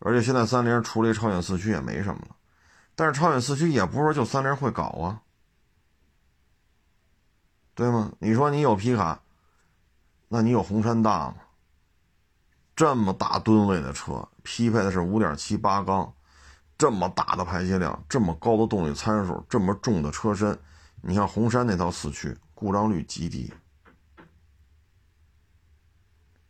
[0.00, 2.36] 而且现在三菱出了超选四驱也没什么了，
[2.94, 5.22] 但是超选四驱也不是就三菱会搞啊，
[7.74, 8.12] 对吗？
[8.18, 9.22] 你说你有皮卡，
[10.28, 11.36] 那你有红山大吗？
[12.80, 16.10] 这么大吨位的车，匹配的是五点七八缸，
[16.78, 20.58] 这么大的排气量，这么高的动力参数，这么重的车身，
[21.02, 23.52] 你看红山那套四驱故障率极低。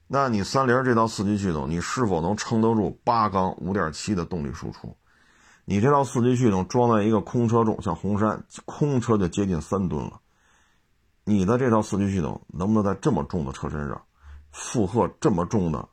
[0.07, 4.97] 那你三菱这套四驱系统，你是否能撑得住八缸五点七的动力输出？
[5.65, 10.21] 你这套四驱系统装在一个空车重，像红山空车就接近三吨了，
[11.25, 14.01] 你的这套四驱系统能不能在这么重的车身上
[14.53, 15.89] 负荷这么重的？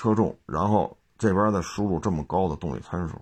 [0.00, 3.20] 车重，然后这边再输入这么高的动力参数，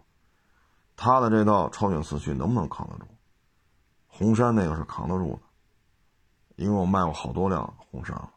[0.95, 3.05] 它的这套超选四驱能不能扛得住？
[4.07, 5.41] 红山那个是扛得住的，
[6.55, 8.31] 因为我卖过好多辆红山了，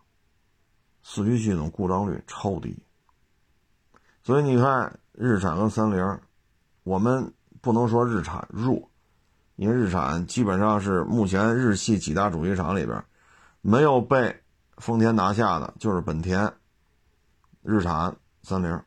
[1.04, 2.76] 四驱系统故障率超低。
[4.24, 6.20] 所以你看，日产跟三菱，
[6.82, 8.90] 我们不能说日产弱，
[9.56, 13.06] 因为日产基本上是目前日系几大主机厂里边，
[13.62, 14.36] 没有被
[14.78, 16.52] 丰田拿下的，就是本田、
[17.62, 18.16] 日产。
[18.44, 18.84] 三菱，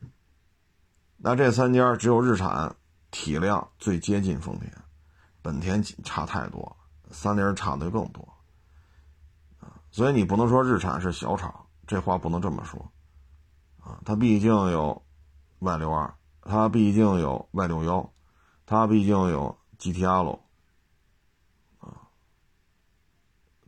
[1.17, 2.75] 那这三家只有日产
[3.09, 4.69] 体量最接近丰田，
[5.41, 6.75] 本田差太多，
[7.09, 8.21] 三菱差的更多，
[9.59, 12.91] 啊，所以你不能说日产是小厂，这话不能这么说，
[13.79, 15.01] 啊，它毕竟有
[15.59, 18.13] Y 六二，它毕竟有 Y 六幺，
[18.65, 20.37] 它毕竟有 GTL，
[21.79, 21.95] 啊，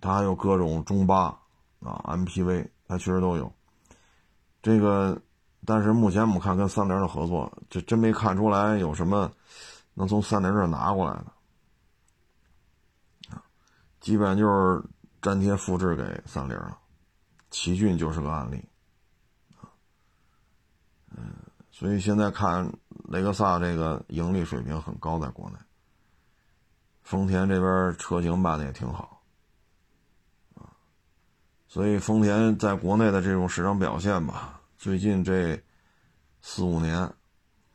[0.01, 1.39] 它还有各种中巴
[1.79, 3.55] 啊 MPV，它确实都有，
[4.61, 5.21] 这个。
[5.69, 9.29] 但是目前我们看跟三菱的合作，这真没看出来有什么
[9.95, 11.25] 能从三菱这拿过来的
[13.35, 13.43] 啊，
[13.99, 14.81] 基本上就是
[15.23, 16.77] 粘贴复制给三菱了。
[17.49, 18.63] 奇骏就是个案例
[19.59, 19.67] 啊，
[21.17, 21.33] 嗯，
[21.69, 22.71] 所以现在看
[23.09, 25.57] 雷克萨这个盈利水平很高，在国内，
[27.03, 29.21] 丰田这边车型卖的也挺好
[30.55, 30.71] 啊，
[31.67, 34.56] 所以丰田在国内的这种市场表现吧。
[34.87, 35.61] 最近这
[36.39, 36.97] 四五年，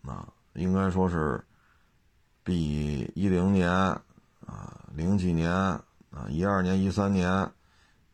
[0.01, 1.45] 啊，应该说是
[2.43, 5.83] 比一零年啊、零几年啊、
[6.31, 7.47] 一二年、一三年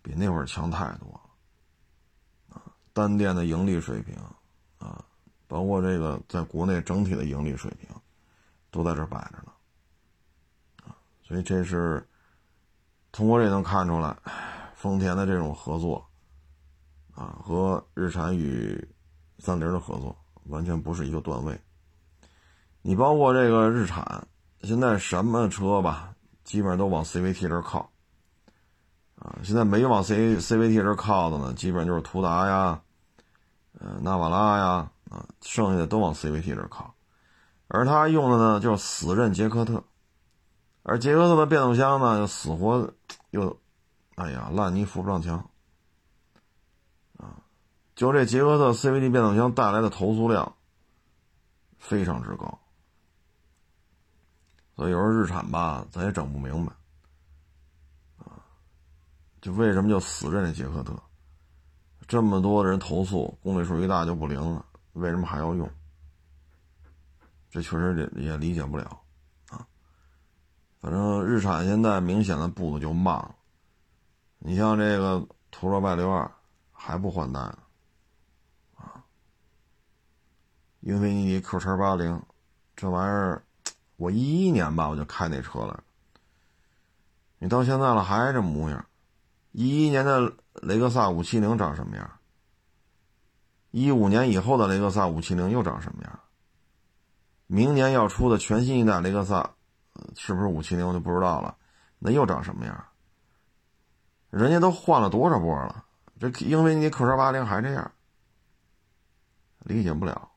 [0.02, 2.56] 比那会儿强太多了。
[2.56, 4.16] 啊，单店的盈利水平
[4.78, 5.04] 啊，
[5.46, 7.88] 包括这个在国内整体的盈利水平，
[8.72, 9.52] 都在这摆着呢。
[10.82, 12.04] 啊，所以这是
[13.12, 14.16] 通过这能看出来，
[14.74, 16.04] 丰田的这种合作。
[17.18, 18.88] 啊，和日产与
[19.40, 21.60] 三菱的合作完全不是一个段位。
[22.80, 24.24] 你包括这个日产，
[24.62, 27.90] 现在什么车吧，基本上都往 CVT 这靠。
[29.16, 32.80] 啊，现在没往 C CVT 这靠的呢，基本上就是途达呀，
[33.80, 36.94] 呃，纳瓦拉呀，啊，剩下的都往 CVT 这靠。
[37.66, 39.82] 而他用的呢，就是死认杰克特，
[40.84, 42.88] 而杰克特的变速箱呢，又死活
[43.30, 43.58] 又，
[44.14, 45.44] 哎呀，烂泥扶不上墙。
[47.98, 50.54] 就这杰克特 CVT 变速箱带来的投诉量
[51.78, 52.60] 非常之高，
[54.76, 56.72] 所以有时候日产吧，咱也整不明白，
[58.18, 58.38] 啊，
[59.40, 60.96] 就为什么就死认这杰克特？
[62.06, 65.68] 这么多的人投诉，公里数一大就不灵了，为什么还要用？
[67.50, 68.84] 这确实也也理解不了，
[69.48, 69.66] 啊，
[70.78, 73.34] 反正日产现在明显的步子就慢了。
[74.38, 76.30] 你像这个途乐 Y 六二
[76.70, 77.58] 还不换代呢，
[78.76, 79.04] 啊，
[80.80, 82.22] 英菲尼迪 Q 叉八零
[82.76, 83.42] 这玩意儿，
[83.96, 85.82] 我一一年吧我就开那车了，
[87.38, 88.86] 你到现在了还这模样，
[89.52, 92.10] 一一年的雷克萨五七零长什么样？
[93.70, 96.20] 一五年以后的雷克萨五七零又长什么样？
[97.48, 99.54] 明年要出的全新一代雷克萨，
[100.14, 101.56] 是不是五七零我就不知道了，
[101.98, 102.84] 那又长什么样？
[104.30, 105.84] 人家都换了多少波了？
[106.20, 107.90] 这英菲尼迪 Q 叉八零还这样，
[109.60, 110.30] 理解不了。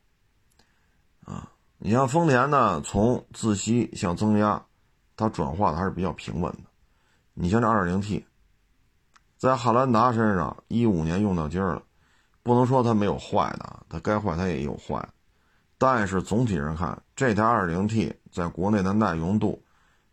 [1.84, 4.64] 你像丰田呢，从自吸向增压，
[5.16, 6.62] 它转化的还是比较平稳的。
[7.34, 8.22] 你像这 2.0T，
[9.36, 11.82] 在汉兰达身上，一五年用到今儿了，
[12.44, 15.08] 不能说它没有坏的啊，它该坏它也有坏，
[15.76, 19.60] 但是总体上看，这台 2.0T 在国内的耐用度，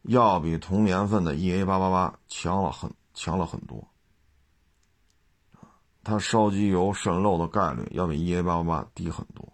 [0.01, 2.91] 要比同年份的 EA888 强了很。
[3.11, 3.85] 强了很多，
[6.05, 9.45] 它烧机油渗漏的概率要比 EA888 低很多，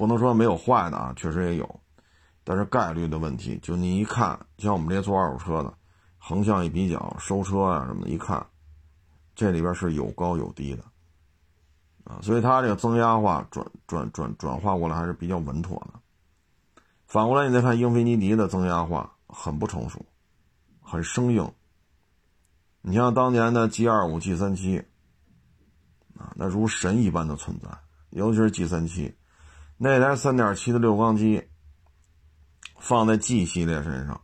[0.00, 1.80] 不能说没有坏的啊，确实也有，
[2.42, 5.74] 但是概率的问题，就你一看，像我们这些做二手车的，
[6.16, 8.46] 横向一比较，收车啊什么的，一看，
[9.34, 10.82] 这里边是有高有低的，
[12.04, 16.00] 啊，所以它这个增压化转转转转化过来还是比较稳妥的。
[17.06, 20.02] 反过来你再看英菲尼迪的增压化，很不成熟，
[20.80, 21.52] 很生硬。
[22.80, 24.78] 你像当年的 G 二五、G 三七，
[26.16, 27.68] 啊，那如神一般的存在，
[28.08, 29.14] 尤其是 G 三七，
[29.82, 31.48] 那台三点七的六缸机，
[32.78, 34.20] 放在 G 系列身上，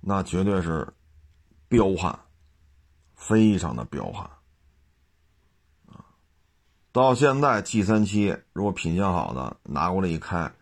[0.00, 0.94] 那绝对是
[1.66, 2.16] 彪悍，
[3.16, 4.30] 非常的彪悍，
[5.88, 6.14] 啊，
[6.92, 10.52] 到现在 G 三七如果品相好的拿过来一开，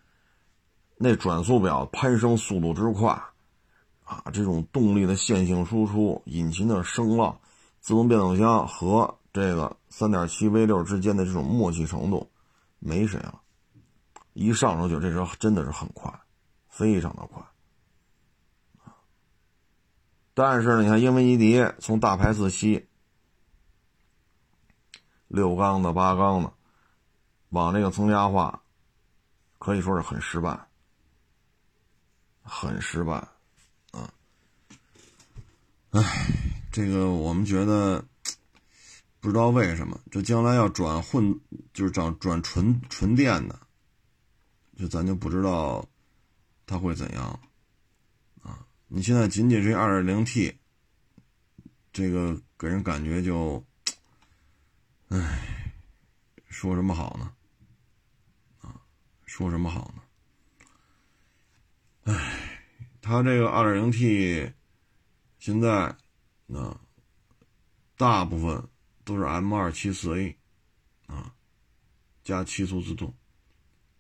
[0.97, 3.23] 那转速表攀升速度之快。
[4.05, 7.39] 啊，这种动力的线性输出、引擎的声浪、
[7.81, 12.31] 自动变速箱和这个3.7 V6 之间的这种默契程度，
[12.79, 13.43] 没谁了。
[14.38, 16.12] 一上手就这车真的是很快，
[16.68, 17.42] 非常的快。
[20.33, 22.88] 但是呢，你看英菲尼迪从大排自吸、
[25.27, 26.53] 六缸的、八缸的，
[27.48, 28.62] 往这个增压化，
[29.59, 30.57] 可以说是很失败，
[32.44, 33.14] 很失败。
[33.90, 34.09] 啊
[35.90, 36.29] 唉，
[36.70, 38.05] 这个我们觉得
[39.18, 41.40] 不知道为什么，这将来要转混，
[41.72, 43.59] 就是转转纯纯电的，
[44.79, 45.85] 就咱就不知道
[46.64, 47.41] 它会怎样
[48.43, 48.64] 啊！
[48.87, 50.57] 你现在仅仅是二点零 T，
[51.93, 53.62] 这个给人感觉就，
[55.09, 55.75] 唉，
[56.49, 57.35] 说什么好呢？
[58.61, 58.81] 啊，
[59.27, 60.03] 说什么好呢？
[62.14, 62.62] 唉，
[63.03, 64.53] 它这个二点零 T。
[65.41, 65.97] 现在，
[66.53, 66.81] 啊，
[67.97, 68.69] 大部分
[69.05, 70.37] 都是 M 二七四 A，
[71.07, 71.35] 啊，
[72.23, 73.14] 加七速自动，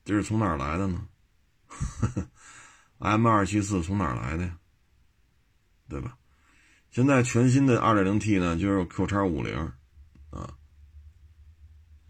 [0.08, 1.06] 这是从哪儿来的呢？
[2.96, 4.58] M 二七四从哪儿来的呀？
[5.86, 6.16] 对吧？
[6.90, 9.54] 现在全新的二点零 T 呢，就是 Q 叉五零，
[10.30, 10.50] 啊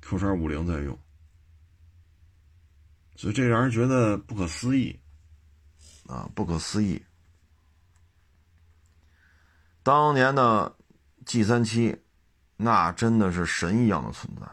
[0.00, 0.96] ，Q 叉五零在用，
[3.16, 4.96] 所以这让人觉得不可思议，
[6.06, 7.04] 啊，不可思议。
[9.82, 10.72] 当年的
[11.26, 12.00] G 三七，
[12.56, 14.46] 那真的是神一样的存在。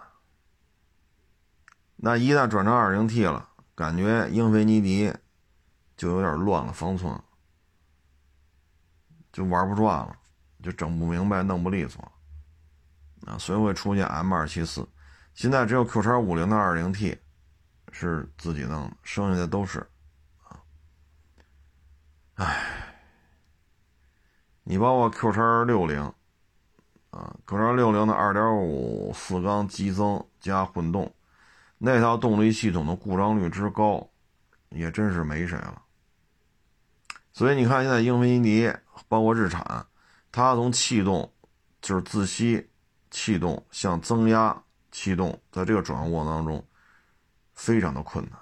[2.06, 5.12] 那一旦转成二零 T 了，感觉英菲尼迪
[5.98, 7.20] 就有点乱了方寸，
[9.34, 10.16] 就玩不转了，
[10.62, 12.00] 就整不明白，弄不利索。
[13.26, 14.88] 啊，所以会出现 M 二七四。
[15.34, 17.18] 现在只有 Q 叉五零的二零 T
[17.92, 19.80] 是自己弄的，剩下的都是
[20.44, 20.62] 啊，
[22.36, 22.96] 唉。
[24.64, 26.04] 你包括 Q 叉六零，
[27.10, 31.12] 啊，Q 叉六零的二点五四缸激增加混动，
[31.78, 34.10] 那套动力系统的故障率之高，
[34.70, 35.82] 也真是没谁了。
[37.34, 38.74] 所以你看，现在英菲尼迪
[39.08, 39.86] 包括日产，
[40.32, 41.32] 它从气动
[41.82, 42.70] 就是自吸
[43.12, 46.66] 气动向增压气动，在这个转换过程当中，
[47.54, 48.40] 非常的困难。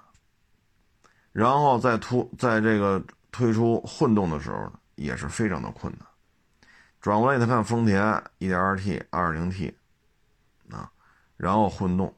[1.32, 6.06] 然后在突在这个推出混动的时候呢，也是非常的困难。
[7.00, 8.00] 转过来，再看丰田
[8.38, 9.74] 1.2T、2.0T，
[10.70, 10.88] 啊，
[11.36, 12.16] 然后混动，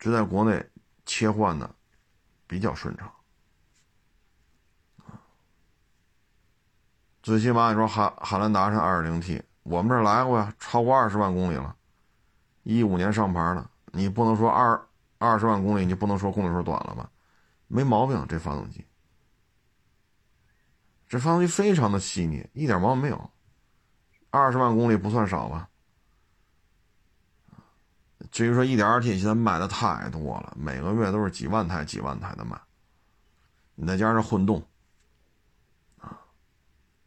[0.00, 0.66] 这在国内
[1.04, 1.72] 切换的
[2.46, 3.08] 比较顺畅。
[7.22, 11.76] 最起码你说汉汉兰达是二点零 T，我们这来过呀，超过二十万公里了，
[12.62, 14.88] 一五年上牌的，你不能说二
[15.18, 17.10] 二十万公里，你不能说公里数短了吧？
[17.68, 18.84] 没毛病，这发动机，
[21.06, 23.30] 这发动机非常的细腻，一点毛病没有，
[24.30, 25.68] 二十万公里不算少吧？
[28.30, 32.60] 至于说一点二 T，现在卖的太多了，每个月都是几万台、几万台的卖，
[33.74, 34.62] 你再加上混动。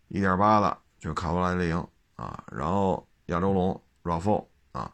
[0.09, 4.93] 一点八的就是卡罗拉雷凌啊，然后亚洲龙 RAV4 啊，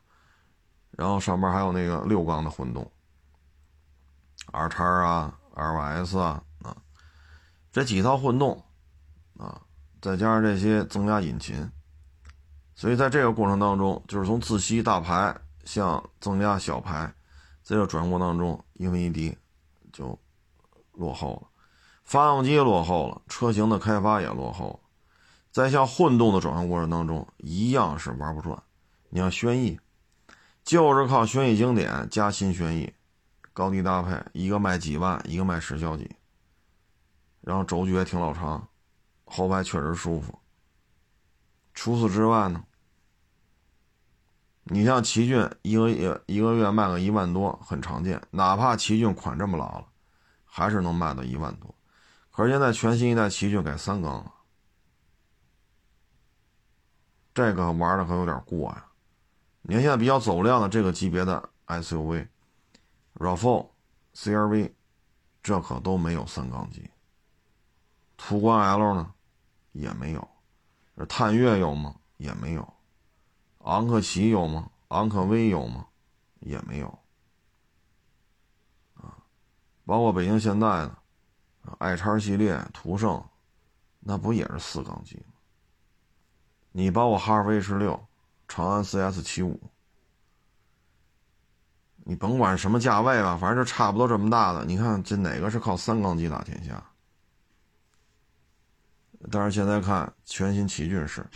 [0.91, 2.89] 然后上面还有那个六缸的混动
[4.53, 6.77] ，R 叉啊，LS 啊啊，
[7.71, 8.63] 这几套混动
[9.37, 9.61] 啊，
[10.01, 11.69] 再加上这些增压引擎，
[12.75, 15.35] 所以在这个过程当中，就是从自吸大排
[15.65, 17.05] 向增压小排，
[17.63, 19.37] 在这转过当中，英菲尼迪
[19.91, 20.17] 就
[20.93, 21.47] 落后了，
[22.03, 24.89] 发动机落后了，车型的开发也落后了。
[25.51, 28.61] 在向混动的转换过程当中，一样是玩不转。
[29.09, 29.79] 你像轩逸，
[30.63, 32.93] 就是靠轩逸经典加新轩逸，
[33.53, 36.09] 高低搭配，一个卖几万，一个卖十小几。
[37.41, 38.67] 然后轴距也挺老长，
[39.25, 40.37] 后排确实舒服。
[41.73, 42.63] 除此之外呢，
[44.71, 48.21] 你像奇骏，一个月一个月卖个一万多，很常见。
[48.29, 49.87] 哪怕奇骏款这么老了，
[50.45, 51.73] 还是能卖到一万多。
[52.29, 54.31] 可是现在全新一代奇骏改三缸了。
[57.33, 58.85] 这个玩的可有点过呀！
[59.63, 63.67] 你看现在比较走量的这个级别的 SUV，RAV4、
[64.13, 64.75] CR-V，
[65.41, 66.87] 这可都没有三缸机。
[68.17, 69.11] 途观 L 呢，
[69.71, 70.27] 也没有。
[71.07, 71.95] 探岳有吗？
[72.17, 72.73] 也没有。
[73.69, 74.69] 昂克旗有吗？
[74.89, 75.85] 昂克威有吗？
[76.39, 76.87] 也没有。
[78.95, 79.17] 啊，
[79.85, 80.97] 包括北京现代的，
[81.77, 83.23] 爱叉系列、途胜，
[83.99, 85.33] 那不也是四缸机吗？
[86.71, 88.07] 你包括哈弗 H 六、
[88.47, 89.59] 长安 CS 七五，
[91.97, 94.65] 你甭管什么价位吧，反正就差不多这么大的。
[94.65, 96.83] 你看这哪个是靠三缸机打天下？
[99.29, 101.29] 但是现在看全新奇骏是，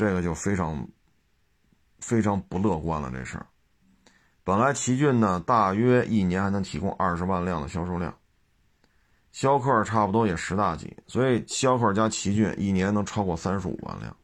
[0.00, 0.88] 这个就非常
[1.98, 3.10] 非常不乐观了。
[3.10, 3.46] 这事儿，
[4.42, 8.16] 本来奇骏呢，大约一年还能提供二十万辆的销售量。
[9.30, 14.16] 逍客差不多也十大几，所以逍客加奇骏一年能超过三十五万辆，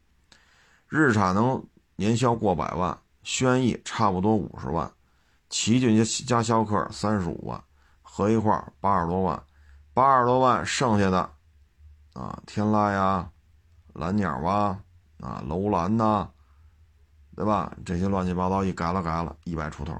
[0.88, 1.62] 日产能
[1.96, 4.90] 年销过百万，轩逸差不多五十万，
[5.50, 7.62] 奇骏加加逍客三十五万，
[8.00, 9.44] 合一块八十多万，
[9.92, 11.30] 八十多万剩下的
[12.14, 13.30] 啊，天籁呀、
[13.92, 14.80] 蓝鸟啊、
[15.20, 16.28] 啊楼兰呐，
[17.34, 17.72] 对吧？
[17.84, 19.94] 这些乱七八糟一改了改了，一百出头。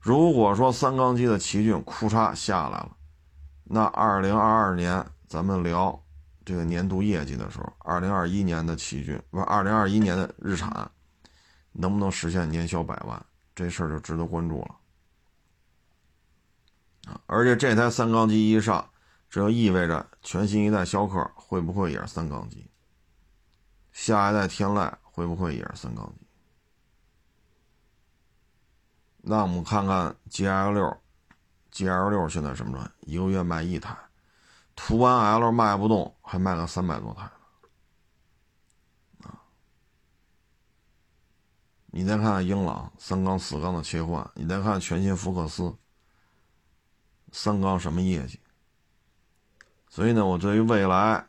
[0.00, 2.96] 如果说三缸机的奇骏库嚓下来了。
[3.64, 5.98] 那二零二二年咱们聊
[6.44, 10.90] 这个年度业绩的时候，二零二一年的奇骏不是二零二一年的日产，
[11.72, 13.24] 能不能实现年销百万？
[13.54, 14.74] 这事儿就值得关注了
[17.06, 17.20] 啊！
[17.26, 18.90] 而且这台三缸机一上，
[19.30, 22.68] 这就意味着全新一代逍客会不会也是三缸机？
[23.92, 26.26] 下一代天籁会不会也是三缸机？
[29.22, 30.98] 那我们看看 GL 六。
[31.70, 32.90] G L 六现在什么状态？
[33.00, 33.96] 一个月卖一台，
[34.76, 37.30] 途安 L 卖不动，还卖个三百多台呢。
[39.30, 39.40] 啊！
[41.86, 45.74] 你再看看英朗三缸四缸的切换，你再看全新福克斯
[47.30, 48.38] 三缸什么业绩？
[49.88, 51.26] 所以呢，我对于未来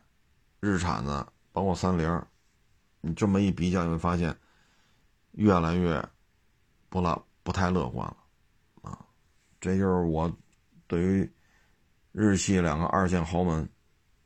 [0.59, 2.25] 日产的，包括三菱，
[3.05, 4.33] 你这么一比较，你会发现
[5.33, 6.01] 越来越
[6.87, 8.17] 不乐不太乐观了
[8.81, 8.97] 啊。
[9.59, 10.33] 这就是我
[10.87, 11.29] 对于
[12.13, 13.67] 日系两个二线豪门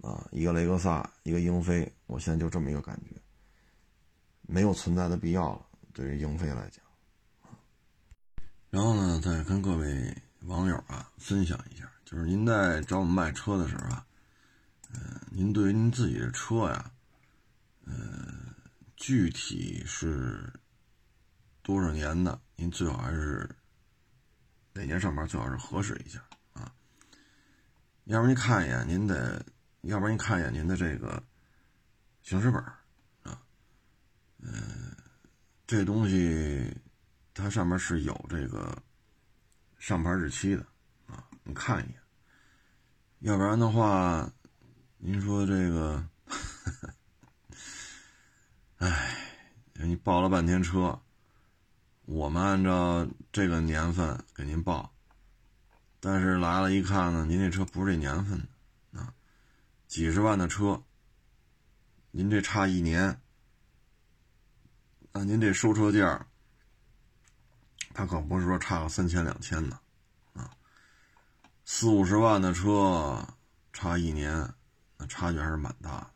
[0.02, 3.20] 啊，一个雷克萨，一个英菲，我现在就这么一个感觉，
[4.44, 5.66] 没有存在的必要了。
[5.92, 6.86] 对于英菲来讲，
[8.70, 14.06] 然后呢，再跟各位网友啊分享一下，就是您在找我们卖车的时候啊，
[14.94, 16.92] 呃，您对于您自己的车呀，
[17.86, 18.47] 呃，
[18.98, 20.52] 具体是
[21.62, 23.50] 多少年的，您最好还是。
[24.74, 26.24] 哪年上班最好是核实一下
[26.54, 26.72] 啊，
[28.04, 29.44] 要不然您看一眼您的，
[29.82, 31.24] 要不然您看一眼您的这个
[32.22, 32.62] 行驶本
[33.24, 33.42] 啊，
[34.38, 34.96] 嗯，
[35.66, 36.72] 这东西
[37.34, 38.80] 它上面是有这个
[39.80, 40.64] 上牌日期的
[41.08, 42.00] 啊，你看一眼，
[43.22, 44.32] 要不然的话，
[45.00, 46.08] 您说这个，
[48.78, 49.18] 哎，
[49.74, 51.02] 你报了半天车，
[52.06, 54.94] 我们按照这个年份给您报，
[56.00, 58.40] 但是来了一看呢，您这车不是这年份
[58.92, 59.12] 的啊，
[59.88, 60.84] 几十万的车，
[62.12, 63.20] 您这差一年，
[65.12, 66.28] 那您这收车价，
[67.96, 69.80] 他可不是说差个三千两千的
[70.34, 70.52] 啊，
[71.66, 73.28] 四五十万的车
[73.74, 74.54] 差一年，
[74.98, 76.12] 那差距还是蛮大的。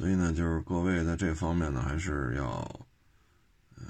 [0.00, 2.46] 所以呢，就是各位在这方面呢，还是要，
[3.76, 3.84] 呃，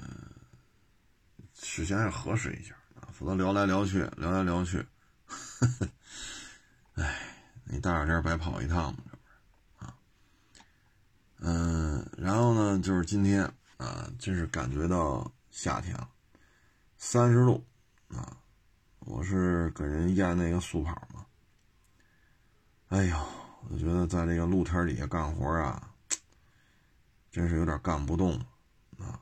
[1.53, 4.85] 事先要核实一下啊，否则聊来聊去，聊来聊去，
[6.95, 7.17] 哎，
[7.63, 9.95] 你大热天白跑一趟嘛，这不是啊？
[11.39, 13.45] 嗯，然后呢，就是今天
[13.77, 16.09] 啊，真是感觉到夏天了，
[16.97, 17.65] 三十度
[18.09, 18.35] 啊，
[18.99, 21.25] 我是给人验那个速跑嘛，
[22.89, 23.17] 哎呦，
[23.69, 25.87] 我觉得在这个露天底下干活啊。
[27.31, 28.45] 真是有点干不动了
[28.99, 29.19] 啊！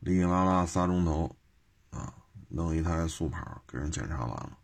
[0.00, 1.36] 哩哩啦啦仨钟头
[1.90, 2.14] 啊，
[2.48, 4.58] 弄一台速跑给人检查完了。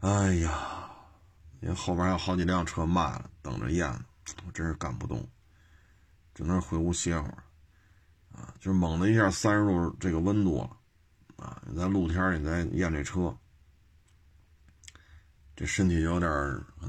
[0.00, 0.90] 哎呀，
[1.60, 4.04] 因为后边还有好几辆车卖了，等着验呢，
[4.44, 5.24] 我真是干不动，
[6.34, 7.44] 只能回屋歇会儿
[8.32, 8.52] 啊！
[8.58, 10.76] 就猛的一下三十度这个温度了
[11.36, 11.62] 啊！
[11.66, 13.34] 你在露天你再验这车，
[15.54, 16.28] 这身体有点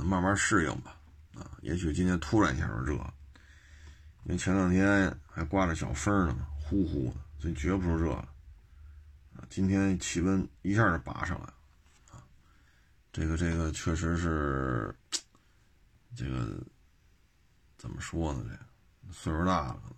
[0.04, 0.98] 慢慢适应吧
[1.36, 1.52] 啊！
[1.62, 2.98] 也许今天突然一下就热。
[4.26, 8.28] 因为前两天还刮着小风呢，呼呼的，所以绝不出热了。
[9.36, 11.54] 啊，今天气温一下就拔上来了，
[12.12, 12.24] 啊，
[13.14, 14.96] 这个这个确实是，
[16.16, 16.60] 这个
[17.78, 18.44] 怎么说呢？
[18.50, 19.94] 这个岁数大了，可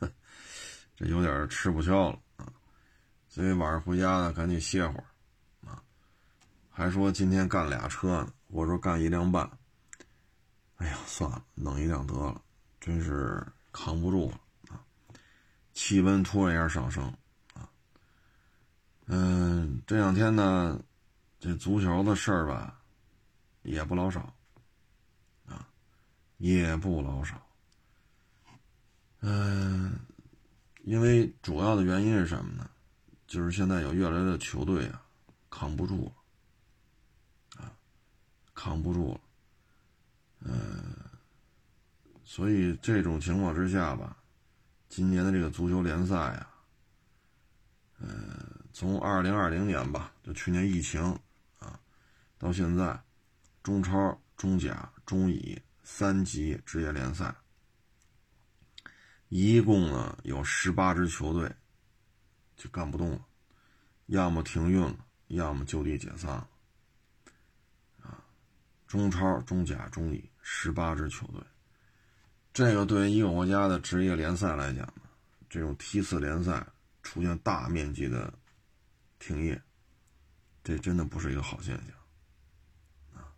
[0.00, 0.12] 能是，
[0.96, 2.52] 这有点吃不消了啊。
[3.28, 5.04] 所以晚上回家呢，赶紧歇会儿，
[5.64, 5.80] 啊，
[6.70, 9.48] 还说今天干俩车呢，我说干一辆半。
[10.78, 12.42] 哎呀，算了，弄一辆得了。
[12.80, 14.80] 真是扛不住了啊！
[15.74, 17.04] 气温突然一下上升
[17.54, 17.68] 啊，
[19.06, 20.80] 嗯，这两天呢，
[21.38, 22.80] 这足球的事儿吧，
[23.62, 24.32] 也不老少
[25.46, 25.68] 啊，
[26.38, 27.46] 也不老少。
[29.20, 29.98] 嗯，
[30.84, 32.70] 因为主要的原因是什么呢？
[33.26, 35.02] 就是现在有越来越多球队啊，
[35.50, 37.72] 扛不住了啊，
[38.54, 39.20] 扛不住了，
[40.40, 40.94] 嗯。
[42.38, 44.16] 所以这种情况之下吧，
[44.88, 46.54] 今年的这个足球联赛啊，
[47.98, 51.02] 呃，从二零二零年吧，就去年疫情
[51.58, 51.80] 啊，
[52.38, 53.02] 到现在，
[53.60, 57.34] 中超、中甲、中乙三级职业联赛，
[59.30, 61.52] 一共呢有十八支球队
[62.54, 63.26] 就干不动了，
[64.06, 66.48] 要么停运了，要么就地解散了。
[68.00, 68.22] 啊，
[68.86, 71.42] 中超、中甲、中乙十八支球队。
[72.58, 74.92] 这个对于一个国家的职业联赛来讲，
[75.48, 76.66] 这种梯次联赛
[77.04, 78.34] 出现大面积的
[79.20, 79.62] 停业，
[80.64, 83.30] 这真的不是一个好现象啊。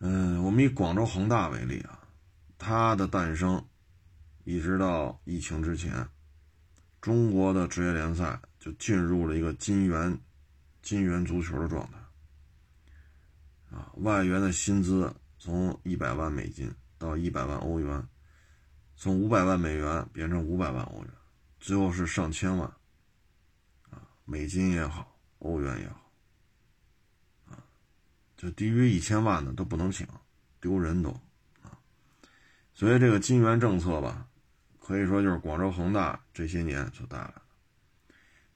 [0.00, 2.00] 嗯，我们以广州恒大为例啊，
[2.58, 3.64] 它的诞生
[4.42, 6.08] 一直到疫情之前，
[7.00, 10.18] 中国的职业联赛就进入了一个金元
[10.82, 16.68] 金元足球的状态啊，外援的薪资从一百万美金。
[17.00, 18.06] 到一百万欧元，
[18.94, 21.10] 从五百万美元变成五百万欧元，
[21.58, 22.70] 最后是上千万，
[23.88, 26.12] 啊，美金也好，欧元也好，
[27.46, 27.56] 啊，
[28.36, 30.06] 就低于一千万的都不能请，
[30.60, 31.08] 丢人都，
[31.62, 31.72] 啊，
[32.74, 34.26] 所以这个金元政策吧，
[34.78, 37.42] 可以说就是广州恒大这些年所带来的。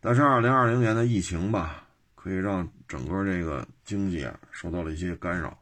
[0.01, 5.59] 但是二零二零年的疫情吧，可以让整个这个经济啊受到了一些干扰。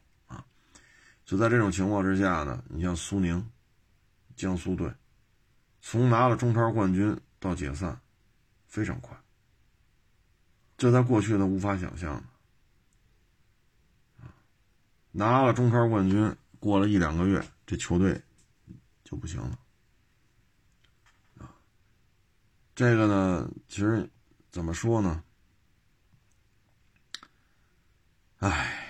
[1.33, 3.51] 就在这种情况之下呢，你像苏宁、
[4.37, 4.93] 江苏队，
[5.81, 7.99] 从拿了中超冠军到解散，
[8.67, 9.19] 非常快。
[10.77, 12.23] 这在过去呢无法想象
[15.11, 18.21] 拿了中超冠军，过了一两个月，这球队
[19.03, 19.59] 就不行了。
[22.75, 24.07] 这个呢，其实
[24.51, 25.25] 怎么说呢？
[28.41, 28.81] 唉。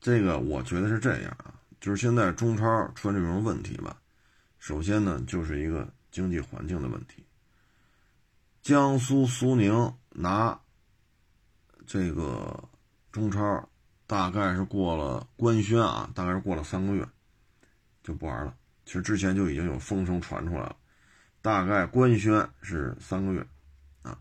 [0.00, 4.00] 这个我觉得是这样啊，就是现在中超出现这种问题吧，
[4.58, 7.24] 首先呢就是一个经济环境的问题。
[8.62, 10.58] 江苏苏宁拿
[11.86, 12.68] 这个
[13.12, 13.68] 中超，
[14.06, 17.06] 大概是过了官宣啊，大概是过了三个月
[18.02, 18.54] 就不玩了。
[18.86, 20.76] 其实之前就已经有风声传出来了，
[21.42, 23.46] 大概官宣是三个月
[24.02, 24.18] 啊，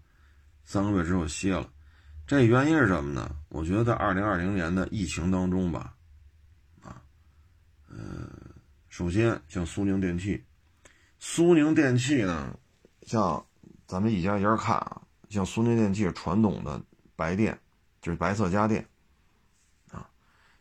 [0.65, 1.69] 三个月之后歇了。
[2.29, 3.35] 这原因是什么呢？
[3.47, 5.95] 我觉得在二零二零年的疫情当中吧，
[6.83, 7.01] 啊，
[7.87, 8.29] 呃，
[8.87, 10.45] 首先像苏宁电器，
[11.17, 12.55] 苏宁电器呢，
[13.01, 13.43] 像
[13.87, 16.79] 咱们一家一家看啊，像苏宁电器传统的
[17.15, 17.59] 白电，
[17.99, 18.87] 就是白色家电
[19.89, 20.07] 啊，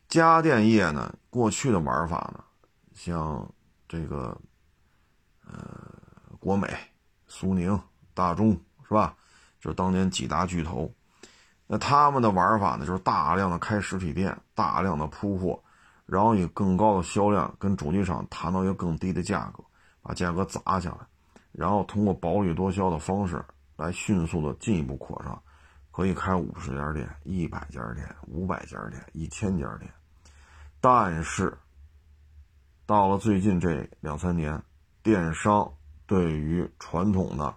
[0.09, 2.43] 家电业呢，过去的玩法呢，
[2.95, 3.47] 像
[3.87, 4.35] 这个
[5.45, 5.93] 呃
[6.41, 6.67] 国美、
[7.27, 7.79] 苏宁、
[8.15, 8.59] 大中
[8.89, 9.15] 是吧？
[9.61, 10.91] 就是当年几大巨头，
[11.69, 15.63] 那他们的玩法呢，就是大量的开实体店，大量的铺货，
[16.07, 19.63] 然后以更高的销量跟主机厂谈到一个更低的价格。
[20.01, 21.07] 把价格砸下来，
[21.53, 23.45] 然后通过薄利多销的方式
[23.77, 25.39] 来迅速的进一步扩张，
[25.91, 29.93] 可以开五十家店、一百家店、五百家店、一千家店。
[30.81, 31.59] 但是，
[32.87, 34.63] 到了最近这两三年，
[35.03, 35.71] 电商
[36.07, 37.55] 对于传统的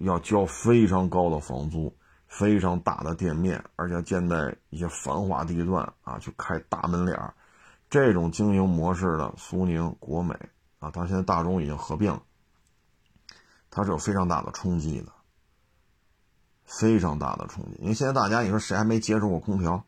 [0.00, 1.96] 要交非常高的房租、
[2.28, 7.34] 非常大的店面，而且建在一些繁华地段啊，去开大门脸儿，
[7.90, 10.34] 这种经营模式的苏宁、国美。
[10.78, 12.22] 啊，当然现在大中已经合并了，
[13.68, 15.12] 它是有非常大的冲击的，
[16.64, 17.76] 非常大的冲击。
[17.80, 19.84] 因为现在大家，你说谁还没接触过空调，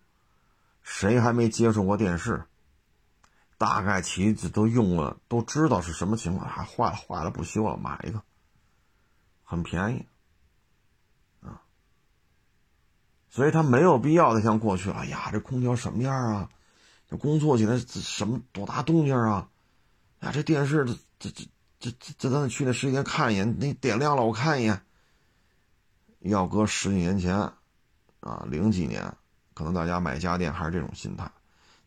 [0.82, 2.42] 谁还没接触过电视？
[3.56, 8.20] 大概其实都用了，都知道是什么情况，还坏了，坏了不修了，买一个，
[9.44, 10.08] 很便宜，
[11.40, 11.62] 啊，
[13.30, 16.50] 所以它没有必要再像过去，哎呀，这空调什么样啊？
[17.08, 19.48] 这工作起来什么多大动静啊？
[20.20, 20.84] 呀，这电视，
[21.18, 21.46] 这这
[21.78, 24.82] 这这这，咱去那实体店看一眼，那点亮了，我看一眼。
[26.20, 27.34] 要搁十几年前，
[28.20, 29.10] 啊，零几年，
[29.54, 31.30] 可能大家买家电还是这种心态。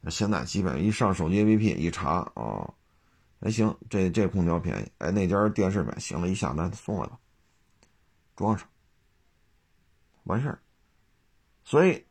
[0.02, 2.74] 那现在基本一上手机 APP 一查，哦，
[3.42, 7.20] 哎行，这这空调便宜，哎那家电视买行了，一下单送来吧，
[8.36, 8.68] 装上，
[10.24, 10.60] 完事儿。
[11.64, 12.06] 所以，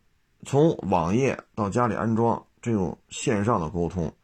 [0.44, 4.14] 从网页到家里安装这种线上的沟通，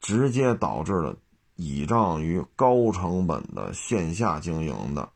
[0.00, 1.16] 直接导致了。
[1.56, 5.08] 倚仗于高成本的线下经营的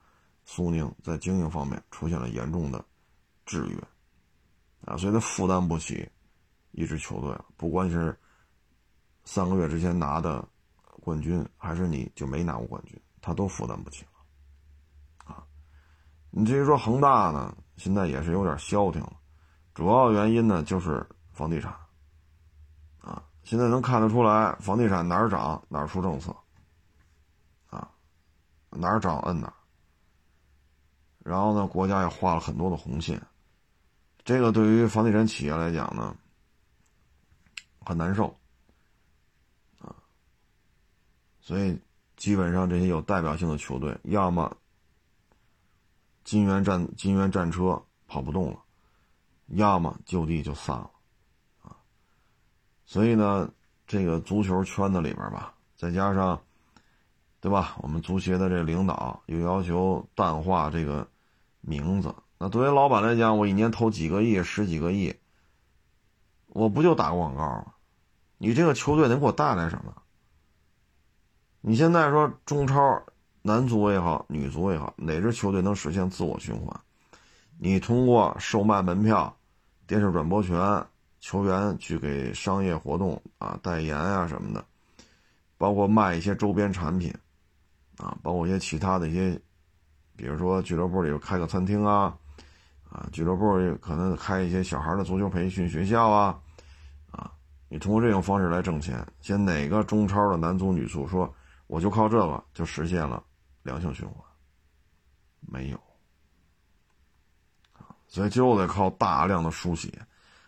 [0.44, 2.84] 苏宁，在经营方面出现了严重的
[3.44, 3.76] 制约，
[4.84, 6.08] 啊，所以他负担不起
[6.70, 7.36] 一支球队。
[7.56, 8.16] 不管是
[9.24, 10.48] 三个月之前拿的
[11.00, 15.34] 冠军，还是你就没拿过冠军，他都负担不起了。
[15.34, 15.42] 啊，
[16.30, 19.17] 你至于说恒大呢，现在也是有点消停了，
[19.78, 21.72] 主要原因呢就是房地产。
[22.98, 26.34] 啊现在能看得出来，房地产哪儿涨哪儿出政策，
[27.70, 27.88] 啊，
[28.70, 29.54] 哪儿涨摁哪儿。
[31.20, 33.24] 然后呢，国家也画了很多的红线，
[34.24, 36.16] 这个对于房地产企业来讲呢，
[37.86, 38.36] 很难受，
[39.78, 39.94] 啊，
[41.40, 41.80] 所以
[42.16, 44.56] 基本上这些有代表性的球队，要么
[46.24, 48.60] 金元战金元战车跑不动了，
[49.48, 50.90] 要么就地就散了。
[51.62, 51.76] 啊
[52.84, 53.50] 所以呢，
[53.86, 56.40] 这个足球圈子里边吧，再加上，
[57.40, 57.76] 对吧？
[57.82, 61.06] 我们足协的这领导又要求淡化这个
[61.60, 62.14] 名字。
[62.38, 65.14] 那作为老板来讲，我一年投几个亿、十几个亿，
[66.46, 67.74] 我不就打个广告吗？
[68.38, 69.94] 你这个球队能给我带来什么？
[71.60, 73.02] 你现在说中超
[73.42, 76.80] 男足也好，女足也好，哪支球队能实现自我循环？
[77.58, 79.36] 你通过售卖门票、
[79.88, 80.56] 电视转播权。
[81.20, 84.64] 球员去给商业活动啊代言啊什么的，
[85.56, 87.12] 包括卖一些周边产品，
[87.96, 89.36] 啊，包括一些其他的一些，
[90.14, 92.16] 比如说俱乐部里开个餐厅啊，
[92.88, 96.38] 啊，俱乐部可能开一些小孩的足球培训学校啊，
[97.10, 97.32] 啊，
[97.68, 99.04] 你通过这种方式来挣钱。
[99.20, 101.34] 现在哪个中超的男足女足说
[101.66, 103.20] 我就靠这个就实现了
[103.64, 104.24] 良性循环？
[105.40, 105.80] 没有，
[108.08, 109.92] 所以就得靠大量的书写。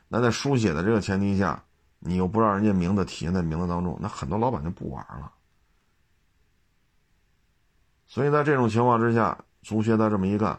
[0.09, 1.63] 那在书写的这个前提下，
[2.01, 5.31] 你又不让人家名字体现在名字当中，那很多老板就不玩了。
[8.09, 10.59] 所以在这种情况之下，足协再这么一干，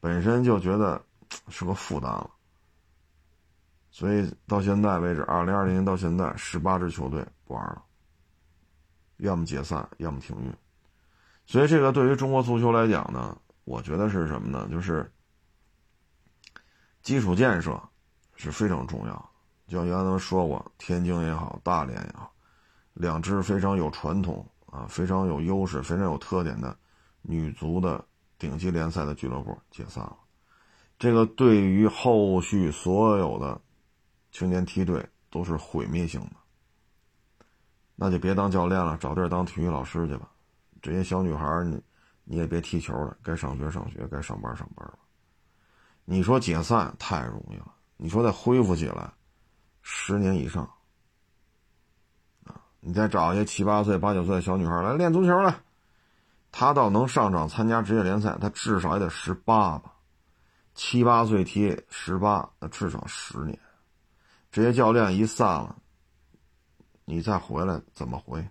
[0.00, 1.00] 本身就觉得
[1.48, 2.28] 是个负担了。
[3.90, 7.82] 所以到现在为止，二零二零年到现在，十八支球队不玩了，
[9.18, 10.52] 要么解散，要么停运。
[11.44, 14.66] 所以这个对于中国足球来讲呢，我觉得是什么呢？
[14.70, 15.08] 就是
[17.02, 17.80] 基础建设。
[18.34, 19.30] 是非常重要，
[19.68, 22.32] 就像原来咱们说过，天津也好，大连也好，
[22.94, 26.76] 两支非常有传统啊、非常有优势、非常有特点的
[27.20, 28.04] 女足的
[28.38, 30.16] 顶级联赛的俱乐部解散了，
[30.98, 33.60] 这个对于后续所有的
[34.32, 36.36] 青年梯队都是毁灭性的。
[37.94, 40.28] 那就别当教练了，找地儿当体育老师去吧。
[40.80, 41.80] 这些小女孩你
[42.24, 44.98] 你也别踢球了，该上学上学，该上班上班了。
[46.12, 47.72] 你说解散太容易了。
[47.96, 49.10] 你说再恢复起来，
[49.80, 50.62] 十年以上
[52.44, 52.60] 啊！
[52.80, 55.58] 你再找一些七八岁、八九岁的小女孩来练足球来，
[56.50, 59.94] 她倒能上场参加职业联赛，她至少也得十八吧，
[60.74, 63.58] 七八岁踢十八，那至少十年。
[64.50, 65.74] 这些教练一散了，
[67.06, 68.46] 你再回来怎么回？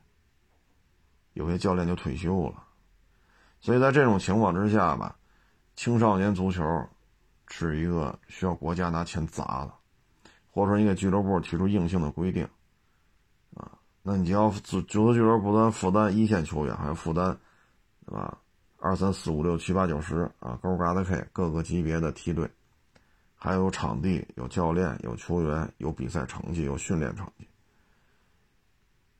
[1.33, 2.63] 有些教练就退休了。
[3.59, 5.15] 所以在这种情况之下吧，
[5.75, 6.63] 青少年足球
[7.51, 9.73] 是一个需要国家拿钱砸的，
[10.49, 12.47] 或者说你给俱乐部提出硬性的规定
[13.55, 13.71] 啊，
[14.01, 17.37] 那你就要足足球俱乐部端负担一线球员，还要负担。
[18.03, 18.35] 对吧？
[18.79, 22.49] 二三四五六七八九十啊，勾嘎的 K 各个级别的梯队，
[23.35, 27.47] 还有场地、有教练、有球员、有比赛成绩、有训练成绩，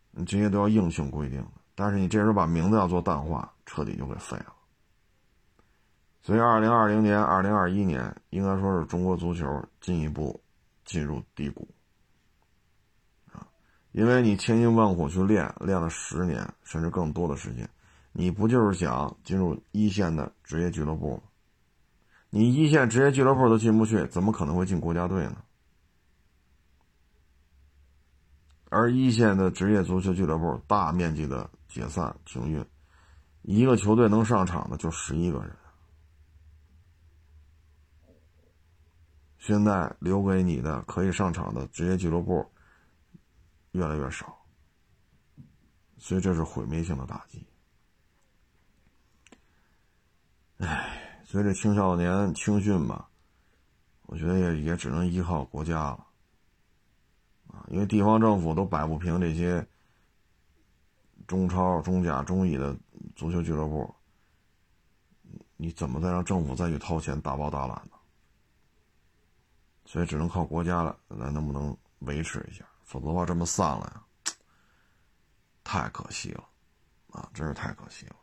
[0.10, 1.48] 你这些都要硬性规定的。
[1.76, 4.54] 但是你这时候把名字要做淡化，彻底就给废了。
[6.22, 9.46] 所以，二零二零年、二零二一年应该说是中国足球
[9.80, 10.40] 进一步
[10.86, 11.68] 进入低谷
[13.32, 13.48] 啊，
[13.92, 17.68] 因为你千辛万苦去练，练了十年甚至更多的时间。
[18.14, 21.24] 你不就是想进入一线的职业俱乐部吗？
[22.30, 25.38] 你一线职业俱乐部都进不去，怎么可能会进国家队呢？
[28.70, 32.66] 而一线的职业足球俱乐部大面积的解散停运，
[33.42, 35.52] 一个球队能上场的就十一个人，
[39.42, 42.48] 现在留给你的可以上场的职业俱乐部
[43.72, 44.38] 越来越少，
[45.98, 47.44] 所以这是毁灭性的打击。
[50.60, 53.10] 唉，所以这青少年青训吧，
[54.04, 56.06] 我觉得也也只能依靠国家了，
[57.48, 59.68] 啊，因为地方政府都摆不平这些
[61.26, 62.78] 中超、中甲、中乙的
[63.16, 63.92] 足球俱乐部，
[65.58, 67.98] 你怎么再让政府再去掏钱大包大揽呢？
[69.92, 72.64] 所以只能靠国家了，来能不能维持一下？
[72.86, 74.34] 否则的话，这么散了呀，
[75.66, 76.48] 太可惜了，
[77.10, 78.16] 啊，真是太可惜了。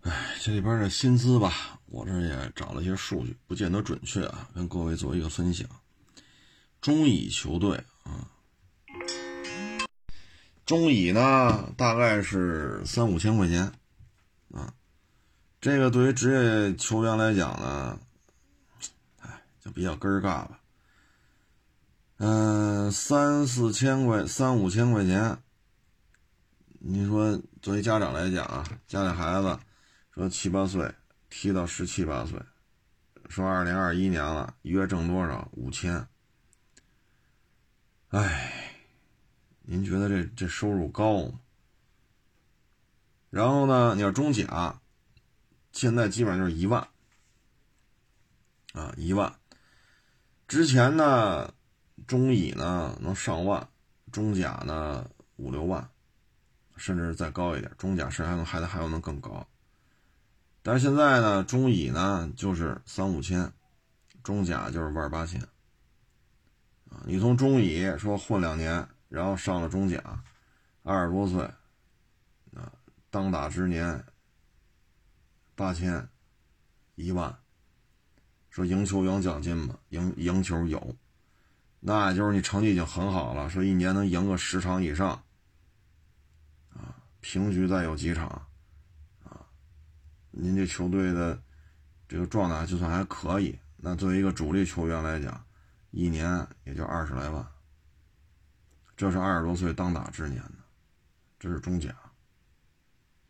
[0.00, 5.68] 哎，这里边的薪资吧，我这也找了一些数据，不见得准确啊，跟各位做一个分享。
[6.80, 8.26] 中乙球队啊，
[10.66, 13.72] 中乙呢大概是三五千块钱
[14.52, 14.74] 啊，
[15.60, 18.00] 这个对于职业球员来讲呢，
[19.20, 20.58] 哎，就比较根儿尬吧。
[22.18, 25.38] 嗯，三四千块，三五千块钱，
[26.78, 29.58] 你说作为家长来讲啊，家里孩子。
[30.14, 30.94] 说七八岁
[31.30, 32.38] 踢到十七八岁，
[33.30, 35.48] 说二零二一年了，一月挣多少？
[35.52, 36.06] 五千。
[38.08, 38.84] 哎，
[39.62, 41.40] 您觉得这这收入高吗？
[43.30, 44.82] 然后呢，你要中甲，
[45.72, 46.86] 现在基本上就是一万，
[48.74, 49.34] 啊一万。
[50.46, 51.54] 之前呢，
[52.06, 53.68] 中乙呢能上万，
[54.10, 55.90] 中甲呢五六万，
[56.76, 59.46] 甚至再高一点，中甲甚至还能还得还有能更高。
[60.62, 63.52] 但是现在呢，中乙呢就是三五千，
[64.22, 65.40] 中甲就是万八千，
[66.88, 70.22] 啊，你从中乙说混两年，然后上了中甲，
[70.84, 71.42] 二十多岁，
[72.54, 72.72] 啊，
[73.10, 74.04] 当打之年，
[75.56, 76.08] 八千，
[76.94, 77.36] 一万，
[78.48, 80.94] 说赢球有奖金吧，赢赢球有，
[81.84, 85.20] 那就是你成绩已经很好了，说一年能赢个十场以上，
[86.70, 88.28] 啊，平局再有几场。
[89.24, 89.44] 啊
[90.30, 91.42] 您这球队的
[92.08, 95.44] 这个状态就算还可以，那作为一个主力球员来讲，
[95.90, 97.44] 一年也就二十来万。
[98.96, 100.54] 这是二十多岁当打之年的，
[101.40, 101.94] 这是中甲。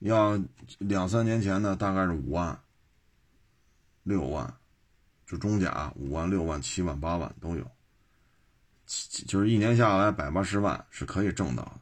[0.01, 0.39] 要
[0.79, 2.61] 两三年前呢，大概是五万、
[4.03, 4.55] 六万，
[5.27, 7.69] 就中甲五万、六万、七万、八万都有，
[9.27, 11.81] 就是一年下来百八十万是可以挣到的。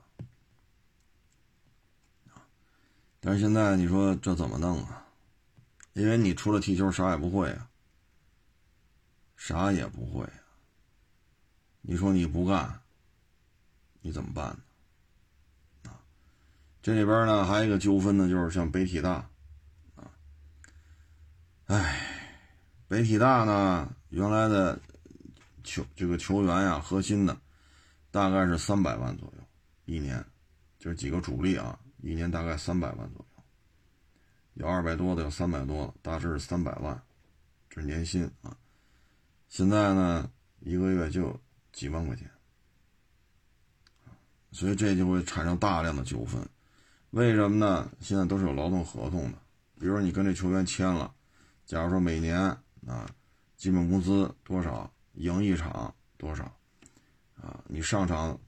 [3.20, 5.04] 但是现在你说这怎么弄啊？
[5.92, 7.68] 因为你除了踢球啥也不会啊，
[9.36, 10.40] 啥也不会啊。
[11.82, 12.80] 你说你不干，
[14.00, 14.56] 你怎么办
[15.82, 15.90] 呢？
[15.90, 15.98] 啊，
[16.80, 19.28] 这里边呢还有一个纠纷呢，就是像北体大，
[19.96, 20.10] 啊，
[21.66, 22.06] 哎，
[22.86, 24.80] 北体大呢原来的
[25.64, 27.38] 球这个球员呀，核心的
[28.10, 29.44] 大概是三百万左右
[29.84, 30.24] 一年，
[30.78, 33.42] 就是几个主力啊，一年大概三百万左右。
[34.54, 37.00] 有二百多的，有三百多的，大致是三百万，
[37.68, 38.56] 这是年薪啊。
[39.48, 41.40] 现在呢，一个月就
[41.72, 42.30] 几万块钱，
[44.52, 46.40] 所以这就会产生大量的纠纷。
[47.10, 47.90] 为什么呢？
[48.00, 49.38] 现在都是有劳动合同的，
[49.78, 51.12] 比如说你跟这球员签了，
[51.64, 52.38] 假如说每年
[52.86, 53.08] 啊，
[53.56, 56.44] 基本工资多少，赢一场多少，
[57.40, 58.38] 啊，你上场，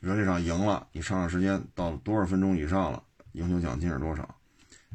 [0.00, 3.02] 比如说这场赢了，你上场时间到了多少分钟以上了，
[3.32, 4.34] 赢球奖金是多少？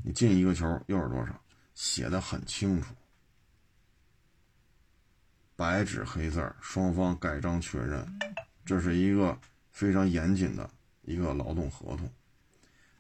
[0.04, 1.40] 你进一个球又是多少，
[1.76, 2.94] 写的很清楚，
[5.56, 8.06] 白纸黑字，双方盖章确认，
[8.66, 9.38] 这是一个
[9.72, 10.70] 非常严谨的
[11.04, 12.12] 一个劳动合同。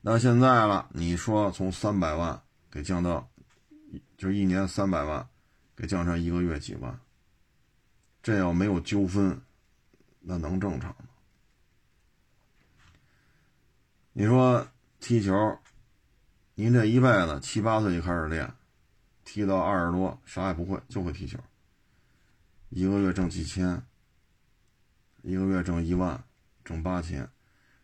[0.02, 3.28] 那现在了，你说从三百万给降到，
[4.18, 5.28] 就一年三百万，
[5.76, 7.00] 给降成一个月几万，
[8.24, 9.42] 这要没有纠纷，
[10.22, 11.10] 那能正常吗？
[14.14, 14.66] 你说
[15.02, 15.60] 踢球，
[16.56, 18.54] 您这一辈子七八岁就开始练，
[19.26, 21.38] 踢到二十多啥也不会，就会踢球。
[22.70, 23.84] 一个月挣几千，
[25.22, 26.24] 一个月挣一万，
[26.64, 27.30] 挣八千，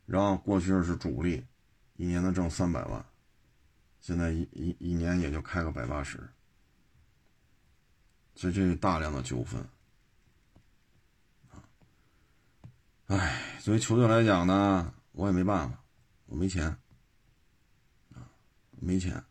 [0.06, 1.46] 然后过去是主力，
[1.98, 3.06] 一年能挣三百万，
[4.00, 6.18] 现在一一一年也就开个百八十，
[8.36, 9.68] 所以这是大量的纠纷。
[13.10, 15.84] 哎，作为球队来讲呢，我也没办法。
[16.28, 16.68] 我没钱，
[18.14, 18.30] 啊，
[18.80, 19.24] 没钱。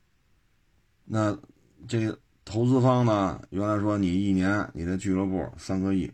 [1.05, 1.39] 那
[1.87, 2.11] 这
[2.45, 3.41] 投资方呢？
[3.51, 6.12] 原来说你一年你的俱乐部三个亿，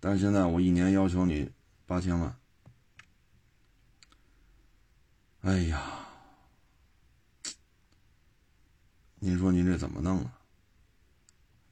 [0.00, 1.50] 但是现在我一年要求你
[1.86, 2.38] 八千万。
[5.40, 6.06] 哎呀，
[9.14, 10.38] 您说您这怎么弄啊？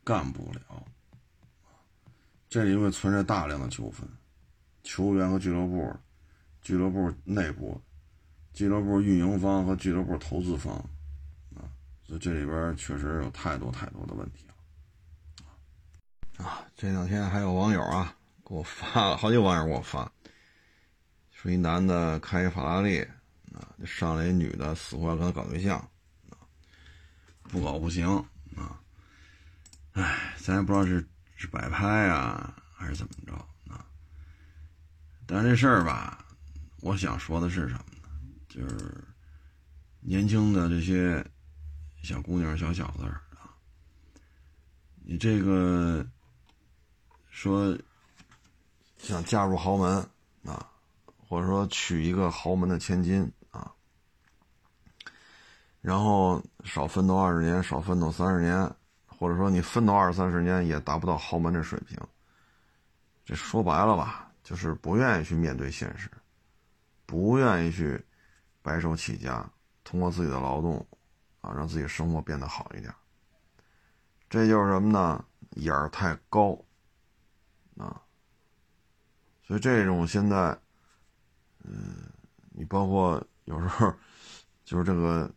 [0.03, 0.83] 干不了，
[2.49, 4.09] 这里会存着大量的纠纷，
[4.87, 5.95] 球员和俱乐部。
[6.63, 7.81] 俱乐部内部、
[8.53, 10.75] 俱乐部运营方和俱乐部投资方，
[11.55, 11.71] 啊，
[12.03, 16.45] 所以这里边确实有太多太多的问题了。
[16.45, 20.11] 啊，这两天还有网友啊给我发了好几网友给我发，
[21.31, 22.99] 说一男的开一法拉利，
[23.55, 25.79] 啊，上来一女的死活要跟他搞对象，
[26.31, 26.35] 啊，
[27.45, 28.09] 不搞不行，
[28.57, 28.81] 啊，
[29.93, 31.07] 哎，咱也不知道是
[31.37, 33.49] 是摆拍啊还是怎么着，
[35.27, 36.25] 但这事儿吧。
[36.83, 38.09] 我想说的是什么呢？
[38.49, 39.05] 就是
[40.01, 41.25] 年轻的这些
[42.03, 43.03] 小姑娘、小小子
[43.35, 43.51] 啊，
[45.05, 46.07] 你这个
[47.29, 47.77] 说
[48.99, 49.99] 想嫁入豪门
[50.45, 50.71] 啊，
[51.17, 53.73] 或者说娶一个豪门的千金啊，
[55.81, 58.73] 然后少奋斗二十年，少奋斗三十年，
[59.07, 61.99] 或者说你奋斗二三十年也达不到豪门这水平，
[63.25, 66.09] 这说白了吧，就是不愿意去面对现实。
[67.05, 68.01] 不愿意去
[68.63, 69.45] 白手起家，
[69.83, 70.87] 通过自己的劳动
[71.41, 72.95] 啊，让自己生活变得好一点。
[74.31, 75.25] 这就是什么呢？
[75.57, 76.57] 眼儿太高
[77.77, 78.01] 啊！
[79.43, 80.57] 所以这种现在，
[81.65, 82.09] 嗯，
[82.51, 83.93] 你包括有时候
[84.65, 85.29] 就是这个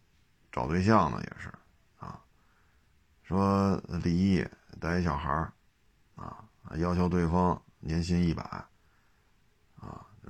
[0.51, 1.51] 找对象呢，也是
[1.97, 2.22] 啊，
[3.24, 4.47] 说离异
[4.80, 5.51] 带一小孩儿
[6.16, 6.45] 啊，
[6.76, 8.43] 要求对方年薪一百。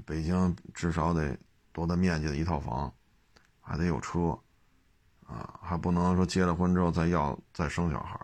[0.06, 1.38] 北京至少得
[1.72, 2.92] 多大面积的一套房，
[3.62, 4.38] 还得有车，
[5.26, 8.20] 啊，还不能说结了婚之后再要再生小孩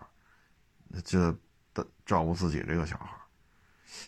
[1.03, 1.32] 就
[1.73, 3.09] 得照顾自己这个小孩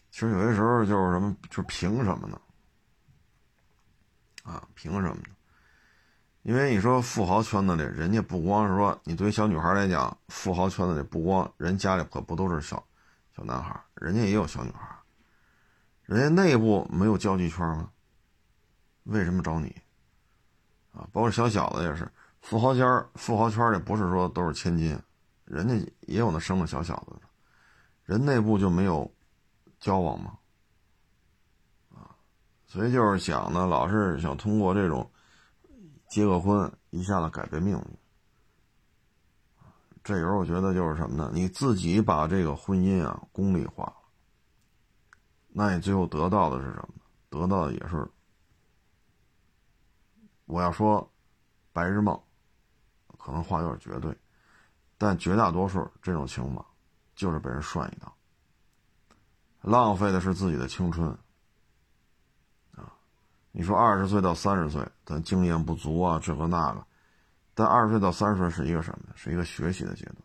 [0.09, 2.41] 其实有些时候就是什么，就是凭什么呢？
[4.43, 5.24] 啊，凭什么呢？
[6.43, 12.84] 因为你说富豪圈子里，人家不光是说你对于小女孩来讲，富豪圈子里不光人家里可不都是小
[13.36, 14.97] 小男孩，人家也有小女孩。
[16.08, 17.91] 人家内部没有交际圈吗？
[19.03, 19.68] 为什么找你？
[20.93, 24.97] 啊，包括小小子也是，富豪圈富豪圈里不是说都是千金，
[25.43, 27.22] 人家也有那生了小小子的，
[28.03, 29.14] 人内部就没有
[29.82, 30.38] 交往吗？
[31.93, 32.16] 啊，
[32.68, 35.12] 所以就是想呢，老是想通过这种
[36.10, 37.97] 结个婚一下子改变命运。
[40.05, 41.30] 这时候我觉得就是什么呢？
[41.34, 43.93] 你自己把这个婚姻啊功利化。
[45.60, 46.89] 那你最后得到的是什么？
[47.32, 48.08] 得到的也是，
[50.45, 51.12] 我要说，
[51.74, 52.16] 白日梦，
[53.18, 54.16] 可能话有点绝对，
[54.99, 56.64] 但绝大多数这种情况，
[57.16, 58.16] 就是被人涮一刀，
[59.62, 61.10] 浪费的是自己的青春。
[62.76, 62.93] 啊，
[63.51, 66.86] 你说二十岁到三十岁，咱经验不足啊，这个那个，
[67.55, 69.12] 但二十岁到三十岁是一个什么？
[69.16, 70.18] 是一个学习的阶段，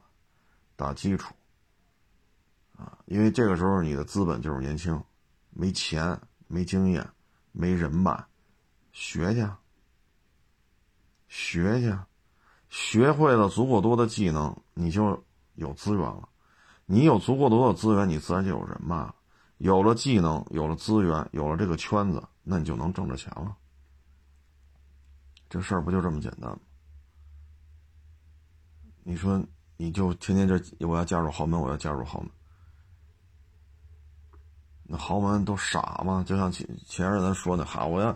[0.77, 1.35] 打基础。
[2.77, 5.03] 啊，因为这个时候你的资本就是年轻。
[5.55, 7.09] 没钱，没经验，
[7.53, 8.25] 没人脉，
[8.93, 9.47] 学去，
[11.29, 11.97] 学去，
[12.69, 15.25] 学会了足够多的技能，你就
[15.55, 16.29] 有资源了。
[16.87, 19.15] 你有足够多的资源，你自然就有人脉了。
[19.59, 23.57] 有了技能，有了资源，有了这个圈子，那你就能挣着钱了。
[25.49, 26.59] 这事儿不就这么简单吗？
[29.05, 29.45] 你说，
[29.77, 32.31] 你就天天这我要加入豪门，我要加入豪门。
[34.93, 36.23] 那豪门都傻吗？
[36.27, 38.15] 就像前前日咱说的，哈，我要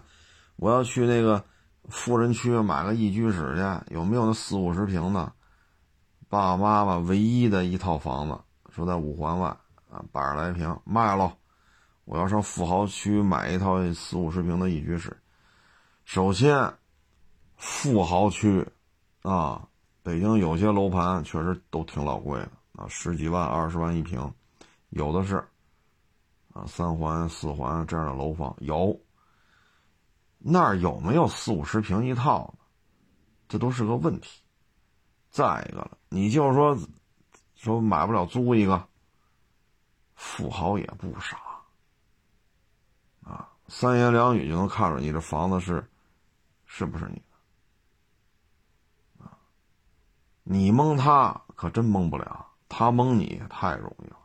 [0.56, 1.42] 我要去那个
[1.88, 5.32] 富人区买个一居室去，有没有那四五十平的？
[6.28, 8.38] 爸爸妈妈唯一的一套房子，
[8.74, 9.48] 说在五环外
[9.90, 11.34] 啊，百十来平卖了。
[12.04, 15.16] 我要上富豪区买一套四五十平的一居室。
[16.04, 16.74] 首先，
[17.56, 18.66] 富豪区
[19.22, 19.66] 啊，
[20.02, 24.30] 北京有些楼盘确实都挺老贵的啊，十几万、二十万一平，
[24.90, 25.42] 有的是
[26.57, 28.98] 啊，三环、四环这样的楼房有。
[30.38, 32.59] 那儿有没有四五十平一套的？
[33.48, 34.42] 这都是个问题。
[35.28, 36.78] 再一个了，你就是说，
[37.57, 38.88] 说买不了租一个，
[40.14, 41.38] 富豪也不傻，
[43.22, 45.86] 啊，三言两语就能看出你这房子是，
[46.64, 47.16] 是不是你
[49.18, 49.36] 的，啊，
[50.42, 54.16] 你蒙他可真蒙不了，他蒙你太容易了，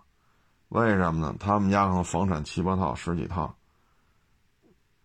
[0.72, 1.36] 为什么呢？
[1.38, 3.54] 他们家可能房产七八套、十几套，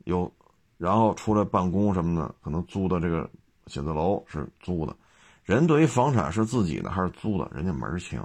[0.05, 0.33] 有，
[0.79, 3.29] 然后出来办公什么的，可能租的这个
[3.67, 4.97] 写字楼是租的。
[5.43, 8.25] 人对于房产是自己的还是租的，人家门儿清。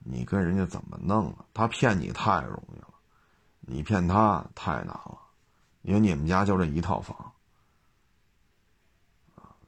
[0.00, 1.44] 你跟人家怎么弄啊？
[1.54, 2.88] 他骗你太容易了，
[3.60, 5.16] 你骗他太难了，
[5.82, 7.16] 因为你们家就这一套房。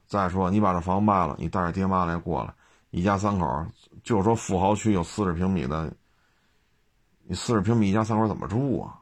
[0.07, 2.53] 再说你把这房卖了，你带着爹妈来过来，
[2.89, 3.65] 一家三口，
[4.03, 5.93] 就说富豪区有四十平米的，
[7.31, 8.99] 你四十平米一家三口怎么住啊？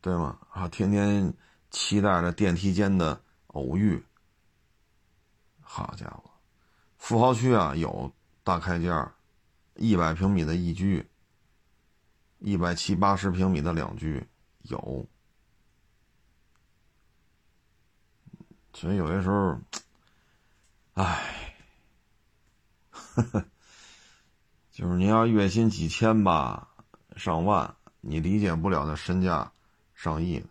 [0.00, 0.36] 对吗？
[0.50, 1.32] 啊，天天
[1.70, 3.22] 期待着电梯间的。
[3.46, 4.04] 偶遇，
[5.60, 6.28] 好家伙，
[6.98, 9.08] 富豪区啊有大开间
[9.76, 11.08] 一百平米的一居，
[12.40, 14.26] 一百七八十平米的两居
[14.62, 15.06] 有，
[18.74, 19.56] 所以有些时候，
[20.94, 21.54] 唉，
[24.76, 26.68] 就是您要月薪几千吧，
[27.16, 29.50] 上万，你理解不了那身价
[29.94, 30.46] 上亿的。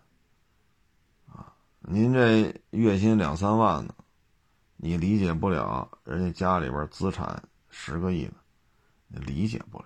[1.82, 3.94] 您这月薪两三万的，
[4.78, 8.34] 你理解不了人家家里边资产十个亿的，
[9.10, 9.86] 你理解不了，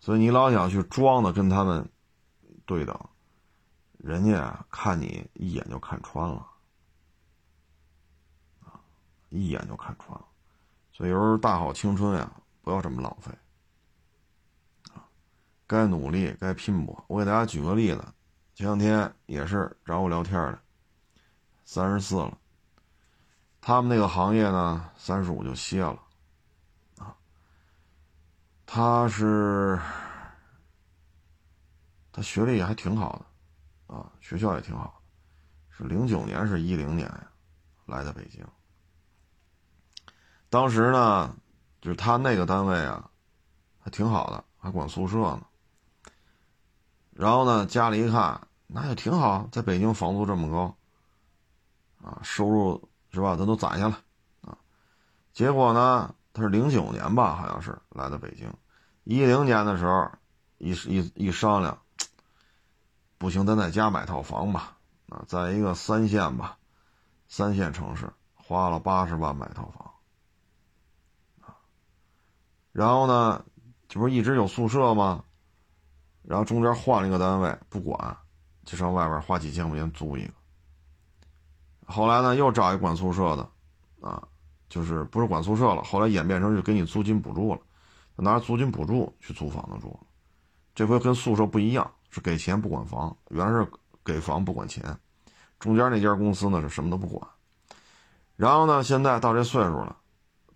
[0.00, 1.88] 所以你老想去装的跟他们
[2.66, 2.94] 对等，
[3.96, 6.46] 人家看你一眼就看穿了，
[8.66, 8.76] 啊，
[9.30, 10.26] 一眼就看穿了，
[10.92, 12.30] 所以有时候大好青春呀，
[12.64, 13.30] 不要这么浪费，
[14.94, 15.04] 啊，
[15.66, 17.04] 该努力该拼搏。
[17.08, 18.02] 我给大家举个例子，
[18.54, 20.58] 前两天也是找我聊天的。
[21.66, 22.38] 三十四了，
[23.60, 25.98] 他们那个行业呢，三十五就歇了，
[26.98, 27.14] 啊，
[28.64, 29.78] 他是，
[32.12, 33.18] 他学历还挺好
[33.88, 37.10] 的，啊，学校也挺好的，是零九年是一零年
[37.86, 38.46] 来的北京，
[40.50, 41.34] 当时呢，
[41.84, 43.10] 就是他那个单位啊，
[43.78, 45.42] 还挺好的，还管宿舍呢，
[47.10, 50.74] 然后呢，家里一看，那也挺好，在北京房租这么高。
[52.02, 53.36] 啊，收入是吧？
[53.36, 53.98] 咱都攒下了，
[54.40, 54.56] 啊，
[55.34, 58.50] 结果呢，他是零九年吧，好像是来的北京，
[59.04, 60.10] 一零年的时候，
[60.56, 61.78] 一一一商量，
[63.18, 64.78] 不行，咱在家买套房吧，
[65.10, 66.56] 啊，在一个三线吧，
[67.28, 69.83] 三线城市，花了八十万买套房，
[72.74, 73.44] 然后呢，
[73.86, 75.22] 这不是一直有宿舍吗？
[76.22, 78.16] 然后中间换了一个单位，不管，
[78.64, 80.32] 就上外边花几千块钱租一个。
[81.86, 83.48] 后来呢，又找一管宿舍的，
[84.00, 84.26] 啊，
[84.68, 85.84] 就是不是管宿舍了。
[85.84, 87.60] 后来演变成就给你租金补助了，
[88.16, 89.96] 拿着租金补助去租房子住。
[90.74, 93.70] 这回跟宿舍不一样，是给钱不管房，原来是
[94.04, 94.82] 给房不管钱。
[95.60, 97.30] 中间那家公司呢是什么都不管。
[98.34, 99.96] 然后呢，现在到这岁数了，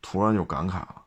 [0.03, 1.05] 突然就感慨了。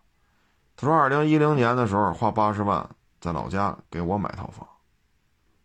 [0.86, 4.68] 说：“二零一零年的时候花八十万在老家给我买套房，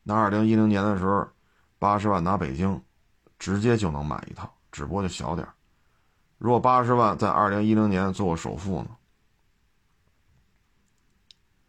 [0.02, 1.26] 那二零一零年的时候，
[1.78, 2.82] 八十万拿北京。”
[3.38, 5.46] 直接就能买一套，只不过就小点
[6.38, 8.88] 如果八十万在二零一零年做首付呢，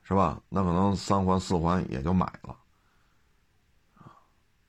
[0.02, 0.42] 是吧？
[0.48, 2.56] 那可能三环四环也就买了，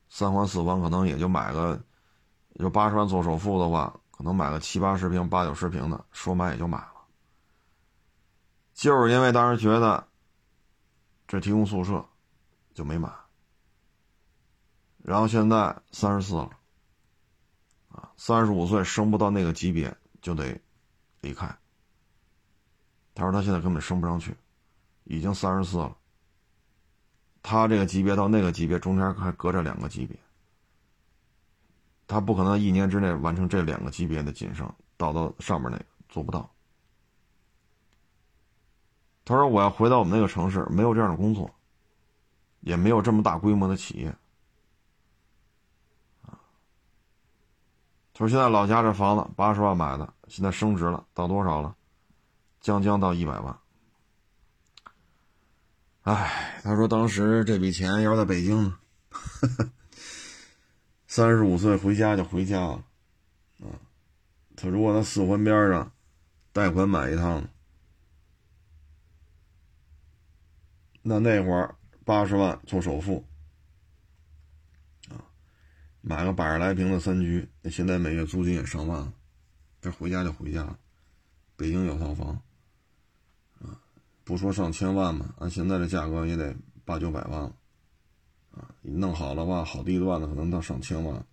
[0.09, 1.81] 三环四环可能也就买个，
[2.55, 6.98] 就八十万做首付的话，可能买个七八十平、八九十平的，说买也就买了。
[8.79, 10.07] 就是因为当时觉得
[11.27, 12.05] 这提供宿舍，
[12.73, 13.11] 就没买。
[14.99, 16.49] 然后现在三十四了。
[18.15, 20.57] 三十五岁升不到那个级别就得
[21.19, 21.45] 离开。
[23.13, 24.33] 他说他现在根本升不上去，
[25.03, 25.97] 已经三十四了。
[27.43, 30.17] 他这个级别到那个级别中间还隔着两个级别，
[32.07, 36.49] 他不可能一年之内完成这两个级别的晋升，到到上面那个做不到。
[39.29, 41.53] 他说我要回到我们那个城市，没有这样的工作，
[42.61, 44.11] 也没有这么大规模的企业。
[46.23, 51.75] 他说现在老家这房子八十万买的，现在升值了，到多少了？
[52.59, 53.55] 将将到一百万。
[56.01, 58.79] 哎，他说当时这笔钱要是在北京呢，
[61.05, 62.83] 三十五岁回家就回家了，
[63.59, 63.77] 啊，
[64.55, 65.91] 他如果在四环边上
[66.51, 67.43] 贷款买一趟，
[71.09, 73.25] 那那会儿八十万做首付，
[75.09, 75.25] 啊，
[76.01, 79.11] 买个百十来平的三居，那现在每月租金也上万了，
[79.81, 80.77] 这回家就回家了，
[81.55, 82.39] 北京有套房。
[83.59, 83.81] 啊
[84.23, 86.55] 不说上千万嘛，按现在的价格也得
[86.85, 87.55] 八九百万了，
[88.51, 91.25] 啊，你弄好了吧，好地段的可能到上千万，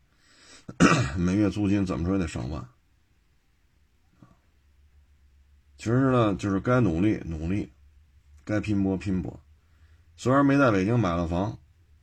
[1.21, 2.67] 每月租金怎么说也得上万，
[5.77, 7.71] 其实呢，就是该努力努力，
[8.43, 9.39] 该拼搏拼搏。
[10.17, 11.59] 虽然没在北京买了房，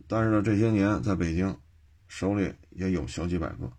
[0.08, 1.58] 但是呢，这些年在北京
[2.08, 3.72] 手里也有小几百个，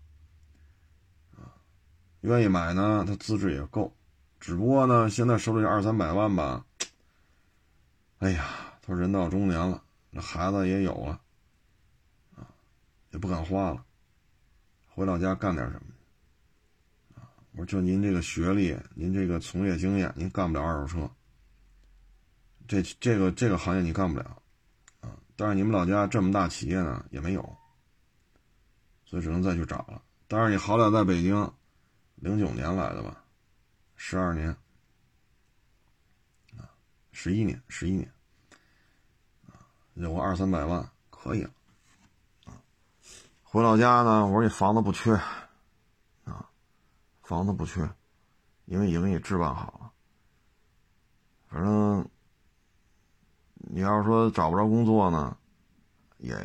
[2.21, 3.95] 愿意买呢，他资质也够，
[4.39, 6.65] 只不过呢，现在手里二三百万吧。
[8.19, 8.45] 哎呀，
[8.81, 11.21] 他人到中年了，那孩子也有了，
[12.35, 12.47] 啊，
[13.11, 13.85] 也不敢花了，
[14.87, 17.21] 回老家干点什么？
[17.21, 21.09] 啊，我说就您这个学历，您这个从业经验，您干不了二手车，
[22.67, 24.41] 这这个这个行业你干不了，
[25.01, 27.57] 啊，但是你们老家这么大企业呢也没有，
[29.05, 30.01] 所以只能再去找了。
[30.27, 31.51] 但是你好歹在北京，
[32.15, 33.23] 零九年来的吧，
[33.95, 34.55] 十二年。
[37.17, 38.11] 十一年，十一年，
[39.47, 39.55] 啊，
[39.93, 41.49] 有个二三百万可以了，
[42.43, 42.59] 啊，
[43.41, 45.13] 回老家呢，我说你房子不缺，
[46.25, 46.49] 啊，
[47.23, 47.89] 房子不缺，
[48.65, 49.91] 因为已经给你置办好了，
[51.47, 52.05] 反正
[53.67, 55.35] 你要说找不着工作呢，
[56.17, 56.37] 也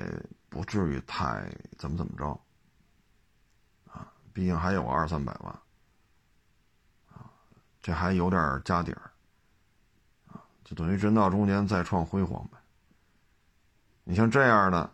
[0.48, 2.40] 不至于太怎么怎么着，
[3.86, 5.52] 啊，毕竟还有二三百万，
[7.12, 7.30] 啊，
[7.82, 9.10] 这还有点家底儿。
[10.64, 12.56] 就等于人到中年再创辉煌呗。
[14.04, 14.90] 你像这样的，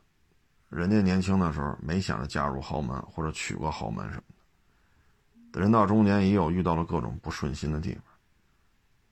[0.68, 4.22] 人家年轻的时候没想着嫁入豪门或者娶过豪门什么
[5.52, 8.02] 的，人到中年也有遇到了各种不顺心的地方，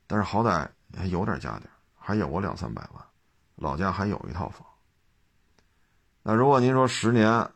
[0.07, 1.67] 但是好歹还有点家底
[2.07, 3.03] 还有个两三百万，
[3.55, 4.63] 老家还有一套房。
[6.23, 7.51] 那如果您说十年，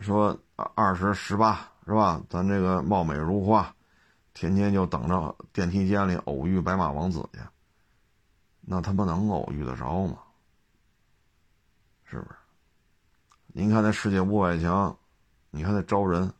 [0.00, 2.20] 说二十十八是吧？
[2.28, 3.72] 咱这个貌美如花，
[4.34, 7.38] 天天就等着电梯间里偶遇白马王子去。
[8.62, 10.18] 那他妈能偶遇得着吗？
[12.04, 12.34] 是不是？
[13.46, 14.98] 您看那世界五百强，
[15.50, 16.32] 你看那招人，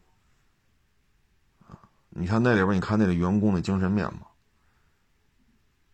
[2.08, 4.31] 你看那里边，你看那个员工的精神面貌，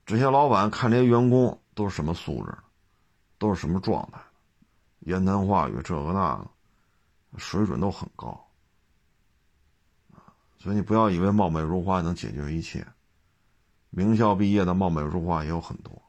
[0.09, 2.57] 这些老板看这些员工都是什么素质，
[3.37, 4.19] 都是什么状态，
[5.01, 6.51] 言谈话语这个那个，
[7.37, 8.49] 水准都很高
[10.59, 12.87] 所以你不要以为貌美如花能解决一切，
[13.91, 16.03] 名校毕业的貌美如花也有很多。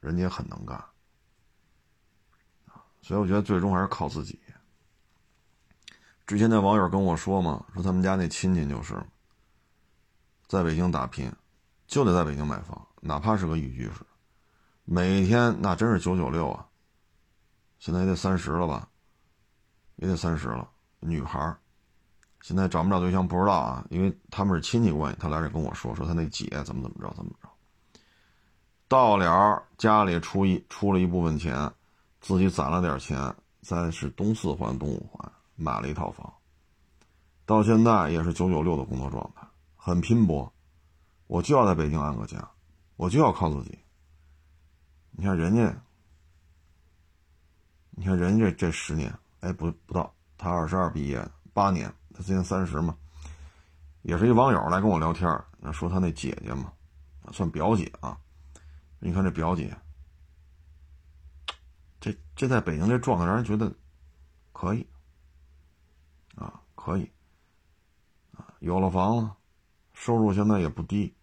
[0.00, 0.84] 人家也很能干，
[3.00, 4.38] 所以我觉得最终还是靠自己。
[6.26, 9.02] 之前那网友跟我说嘛，说他们家那亲戚就是，
[10.46, 11.32] 在北京打拼，
[11.86, 14.04] 就得在北京买房，哪怕是个一居室，
[14.84, 16.66] 每天那真是九九六啊。
[17.78, 18.88] 现在也得三十了吧，
[19.96, 20.68] 也得三十了，
[21.00, 21.56] 女孩
[22.40, 27.48] 现在找不找对象不知道啊，因为他们是亲戚关系，他来这跟我说，说他那姐怎么怎么着，怎么着。
[28.88, 31.72] 到了家里出一出了一部分钱，
[32.20, 36.32] 自己攒了点钱，再是东四环东五环买了一套房。
[37.44, 39.46] 到现在也是九九六的工作状态，
[39.76, 40.52] 很拼搏。
[41.26, 42.48] 我就要在北京安个家，
[42.98, 43.78] 我就要靠自己。
[45.12, 45.82] 你看人家，
[47.90, 52.96] 你看人家这十年，哎，不不到，他二十二毕业，八年，他今年三十嘛。
[54.02, 55.28] 也是一网友来跟我聊天，
[55.72, 56.72] 说他那姐姐嘛，
[57.30, 58.18] 算表姐啊。
[58.98, 59.76] 你看这表姐，
[62.00, 63.72] 这这在北京这状态让人觉得
[64.52, 64.84] 可以
[66.34, 67.08] 啊，可以
[68.36, 69.30] 啊，有了房子，
[69.92, 71.14] 收入现在也不低。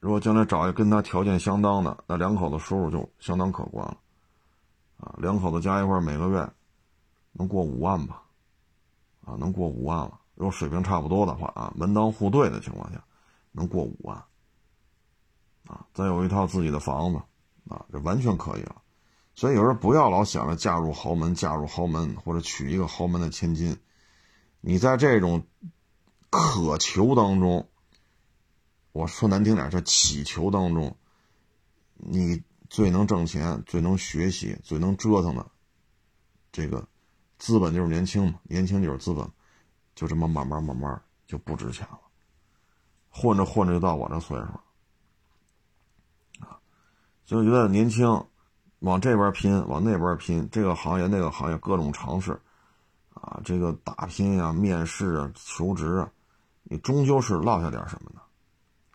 [0.00, 3.98] 如果将来找一个跟他条件相当的，那两口子收入就相当可观了
[4.98, 5.14] 啊。
[5.18, 6.50] 两口子加一块每个月
[7.32, 8.22] 能过五万吧？
[9.26, 10.18] 啊，能过五万了。
[10.34, 13.04] 如果水平差不多的话啊，门当户对的情况下，
[13.52, 14.16] 能过五万。
[15.66, 17.18] 啊，再有一套自己的房子，
[17.68, 18.76] 啊，这完全可以了。
[19.34, 23.78] 所以有时候不要老想着嫁入豪门，嫁入豪门或者娶一个豪门的千金。
[24.62, 25.44] 你在这种
[26.30, 27.68] 渴求当中，
[28.92, 30.96] 我说难听点叫乞求当中，
[31.94, 35.46] 你最能挣钱、最能学习、最能折腾的
[36.50, 36.86] 这个
[37.38, 39.28] 资本就是年轻嘛，年轻就是资本，
[39.94, 42.00] 就这么慢慢慢慢就不值钱了，
[43.10, 44.60] 混着混着就到我这岁数了，
[46.40, 46.58] 啊，
[47.24, 48.26] 就觉得年轻，
[48.80, 52.32] 往这边拼，往那边拼，这个行业那个行业各种尝试，
[53.14, 56.10] 啊，这个打拼呀，面试啊，求职啊，
[56.64, 58.20] 你终究是落下点什么的，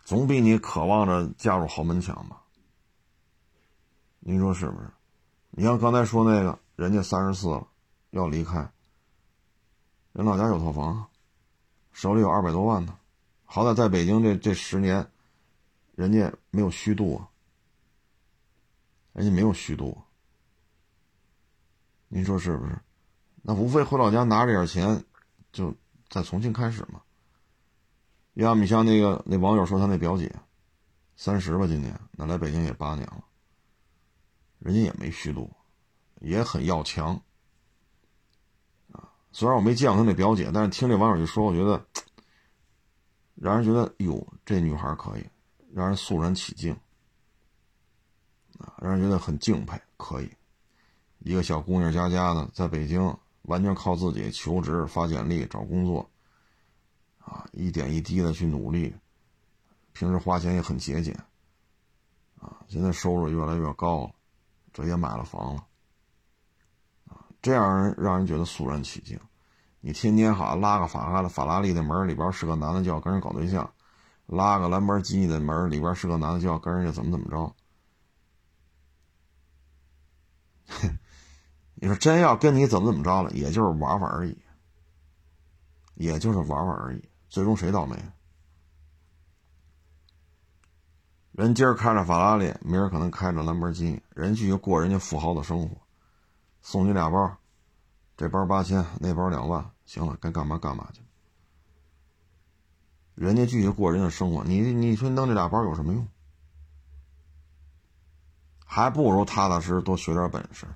[0.06, 2.40] 总比你渴望着嫁入豪门强吧？
[4.20, 4.88] 您说是不是？
[5.50, 7.66] 你像刚才说那个，人家三十四了，
[8.10, 8.70] 要离开。
[10.12, 11.08] 人老家有套房，
[11.90, 12.96] 手里有二百多万呢，
[13.44, 15.10] 好歹在北京这这十年，
[15.96, 17.26] 人家没有虚度啊，
[19.12, 20.00] 人家没有虚度。
[22.06, 22.78] 您说是不是？
[23.42, 25.04] 那无非回老家拿这点钱，
[25.50, 25.74] 就
[26.08, 27.02] 再重新开始嘛。
[28.44, 30.30] 要么你像那个那网友说他那表姐，
[31.16, 33.24] 三十吧今年，那来北京也八年了，
[34.58, 35.50] 人家也没虚度，
[36.20, 37.20] 也很要强
[38.92, 39.10] 啊。
[39.32, 41.82] 虽然我没见过他那表姐，但是听这网友一说，我觉得
[43.34, 45.24] 让人觉得哟，这女孩可以，
[45.72, 46.74] 让人肃然起敬
[48.58, 49.80] 啊，让人觉得很敬佩。
[49.96, 50.30] 可以，
[51.20, 56.06] 一个小姑娘家家的，在北京完全靠自己求职、发简历、找工作
[57.26, 58.94] 啊，一点一滴的去努力，
[59.92, 61.12] 平时花钱也很节俭
[62.38, 64.14] 啊，现在收入越来越高了，
[64.72, 65.66] 这也买了房了。
[67.42, 69.20] 这样让人觉得肃然起敬。
[69.80, 73.72] 你天天好拉个法拉的法拉利的门里边是个男的就要跟人搞对象，
[74.26, 77.54] 拉个兰博基尼的门里边是个男的就要跟人家怎么怎么着。
[81.74, 84.38] 你说真要跟你怎么怎么着了，也就是玩玩而已，
[85.94, 87.08] 也就是玩玩而已。
[87.36, 87.94] 最终谁倒霉？
[91.32, 95.76] 人今儿开着法拉利，明儿可能开着兰博基尼，人继续过人家富豪的生活。
[96.62, 97.36] 送你俩包，
[98.16, 101.02] 这包八千，那包两万，行了，该干嘛干嘛去。
[103.14, 106.08] 人家继续过人家生活，你你说弄这俩包有什么用？
[108.64, 110.66] 还不如踏踏实实多学点本事，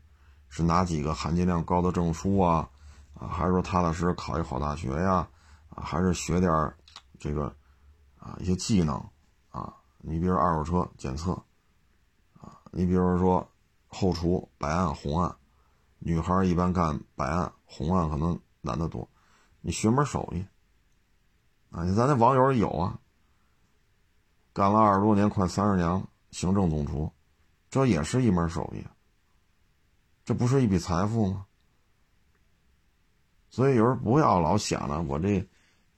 [0.51, 2.69] 是拿几个含金量高的证书啊，
[3.15, 5.27] 啊，还是说踏踏实实考一好大学呀？
[5.71, 6.75] 啊还是学点
[7.19, 7.55] 这个
[8.19, 8.95] 啊一些技能
[9.49, 9.75] 啊？
[9.99, 11.33] 你比如二手车检测
[12.41, 13.51] 啊，你比如说
[13.89, 15.35] 后厨白案红案。
[16.03, 19.07] 女孩一般干白案、红案可能难得多，
[19.61, 20.43] 你学门手艺
[21.71, 21.85] 啊！
[21.85, 22.99] 你咱那网友有啊，
[24.55, 27.13] 干了二十多年，快三十年了，行政总厨，
[27.69, 28.83] 这也是一门手艺，
[30.25, 31.45] 这不是一笔财富吗？
[33.51, 35.47] 所以有人不要老想着我这，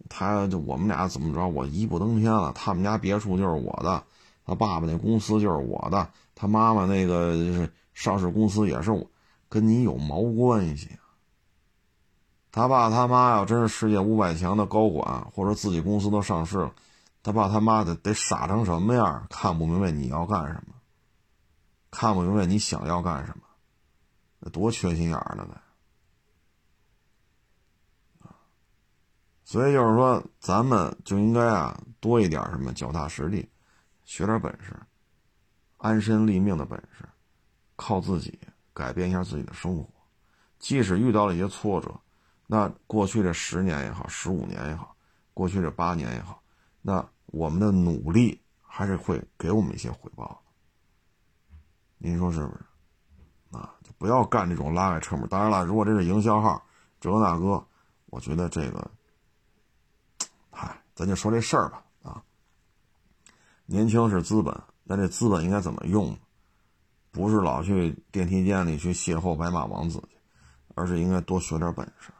[0.09, 4.03] 他就我们俩怎么着，我一步登天了，他们家别墅就是我的，
[4.45, 9.07] 他爸爸那公司就是我的，他妈妈那个就是上市公司也是我。
[9.49, 11.12] 跟你有毛关系啊？
[12.51, 16.73] 他爸他妈要真是世界五百强的高管，或者自己公司都上市了，
[17.23, 19.27] 他爸他妈的得傻成什么样？
[19.29, 20.73] 看不明白你要干什么，
[21.91, 23.43] 看不明白你想要干什么，
[24.39, 25.47] 那多缺心眼儿呢！
[29.53, 33.47] 所以就是说，咱们就应该啊，多一点什么脚踏实地，
[34.03, 34.74] 学点本事，
[35.77, 37.07] 安身立命的本事，
[37.77, 38.39] 靠自己。
[38.73, 39.87] 改变一下自己的生活，
[40.59, 41.95] 即使遇到了一些挫折，
[42.47, 44.97] 那过去这十年也好，十五年也好，
[45.35, 46.43] 过去这八年也好，
[46.81, 50.43] 那我们的努力还是会给我们一些回报。
[51.99, 53.59] 您说是不是？
[53.59, 55.29] 啊，就不要干这种拉开车门。
[55.29, 56.65] 当然了，如果这是营销号，
[56.99, 57.62] 这个那个，
[58.07, 58.91] 我觉得这个，
[60.94, 61.85] 咱就说这事儿吧。
[62.02, 62.23] 啊，
[63.66, 66.16] 年轻是资本，那这资本应该怎么用？
[67.10, 70.16] 不是老去电梯间里去邂逅白马王子去，
[70.74, 72.10] 而是应该多学点本事，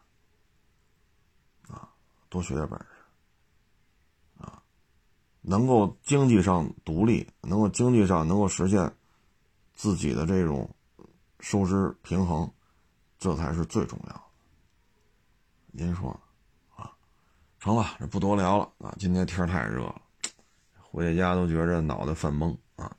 [1.73, 1.89] 啊，
[2.29, 2.87] 多学点本事，
[4.39, 4.63] 啊，
[5.41, 8.95] 能够经济上独立，能够经济上能够实现
[9.75, 10.69] 自己的这种
[11.41, 12.53] 收支平衡，
[13.19, 14.23] 这才是最重要的。
[15.69, 16.21] 您说，
[17.63, 20.03] 成了，这不多聊了啊，今天天太热了，
[20.81, 22.91] 回家都觉着脑袋犯懵啊。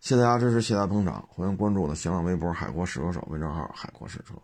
[0.00, 4.34] 谢谢大家支持，谢谢大家捧场，欢迎关注我的新浪微博“海阔试车手”微信号“海阔试车”。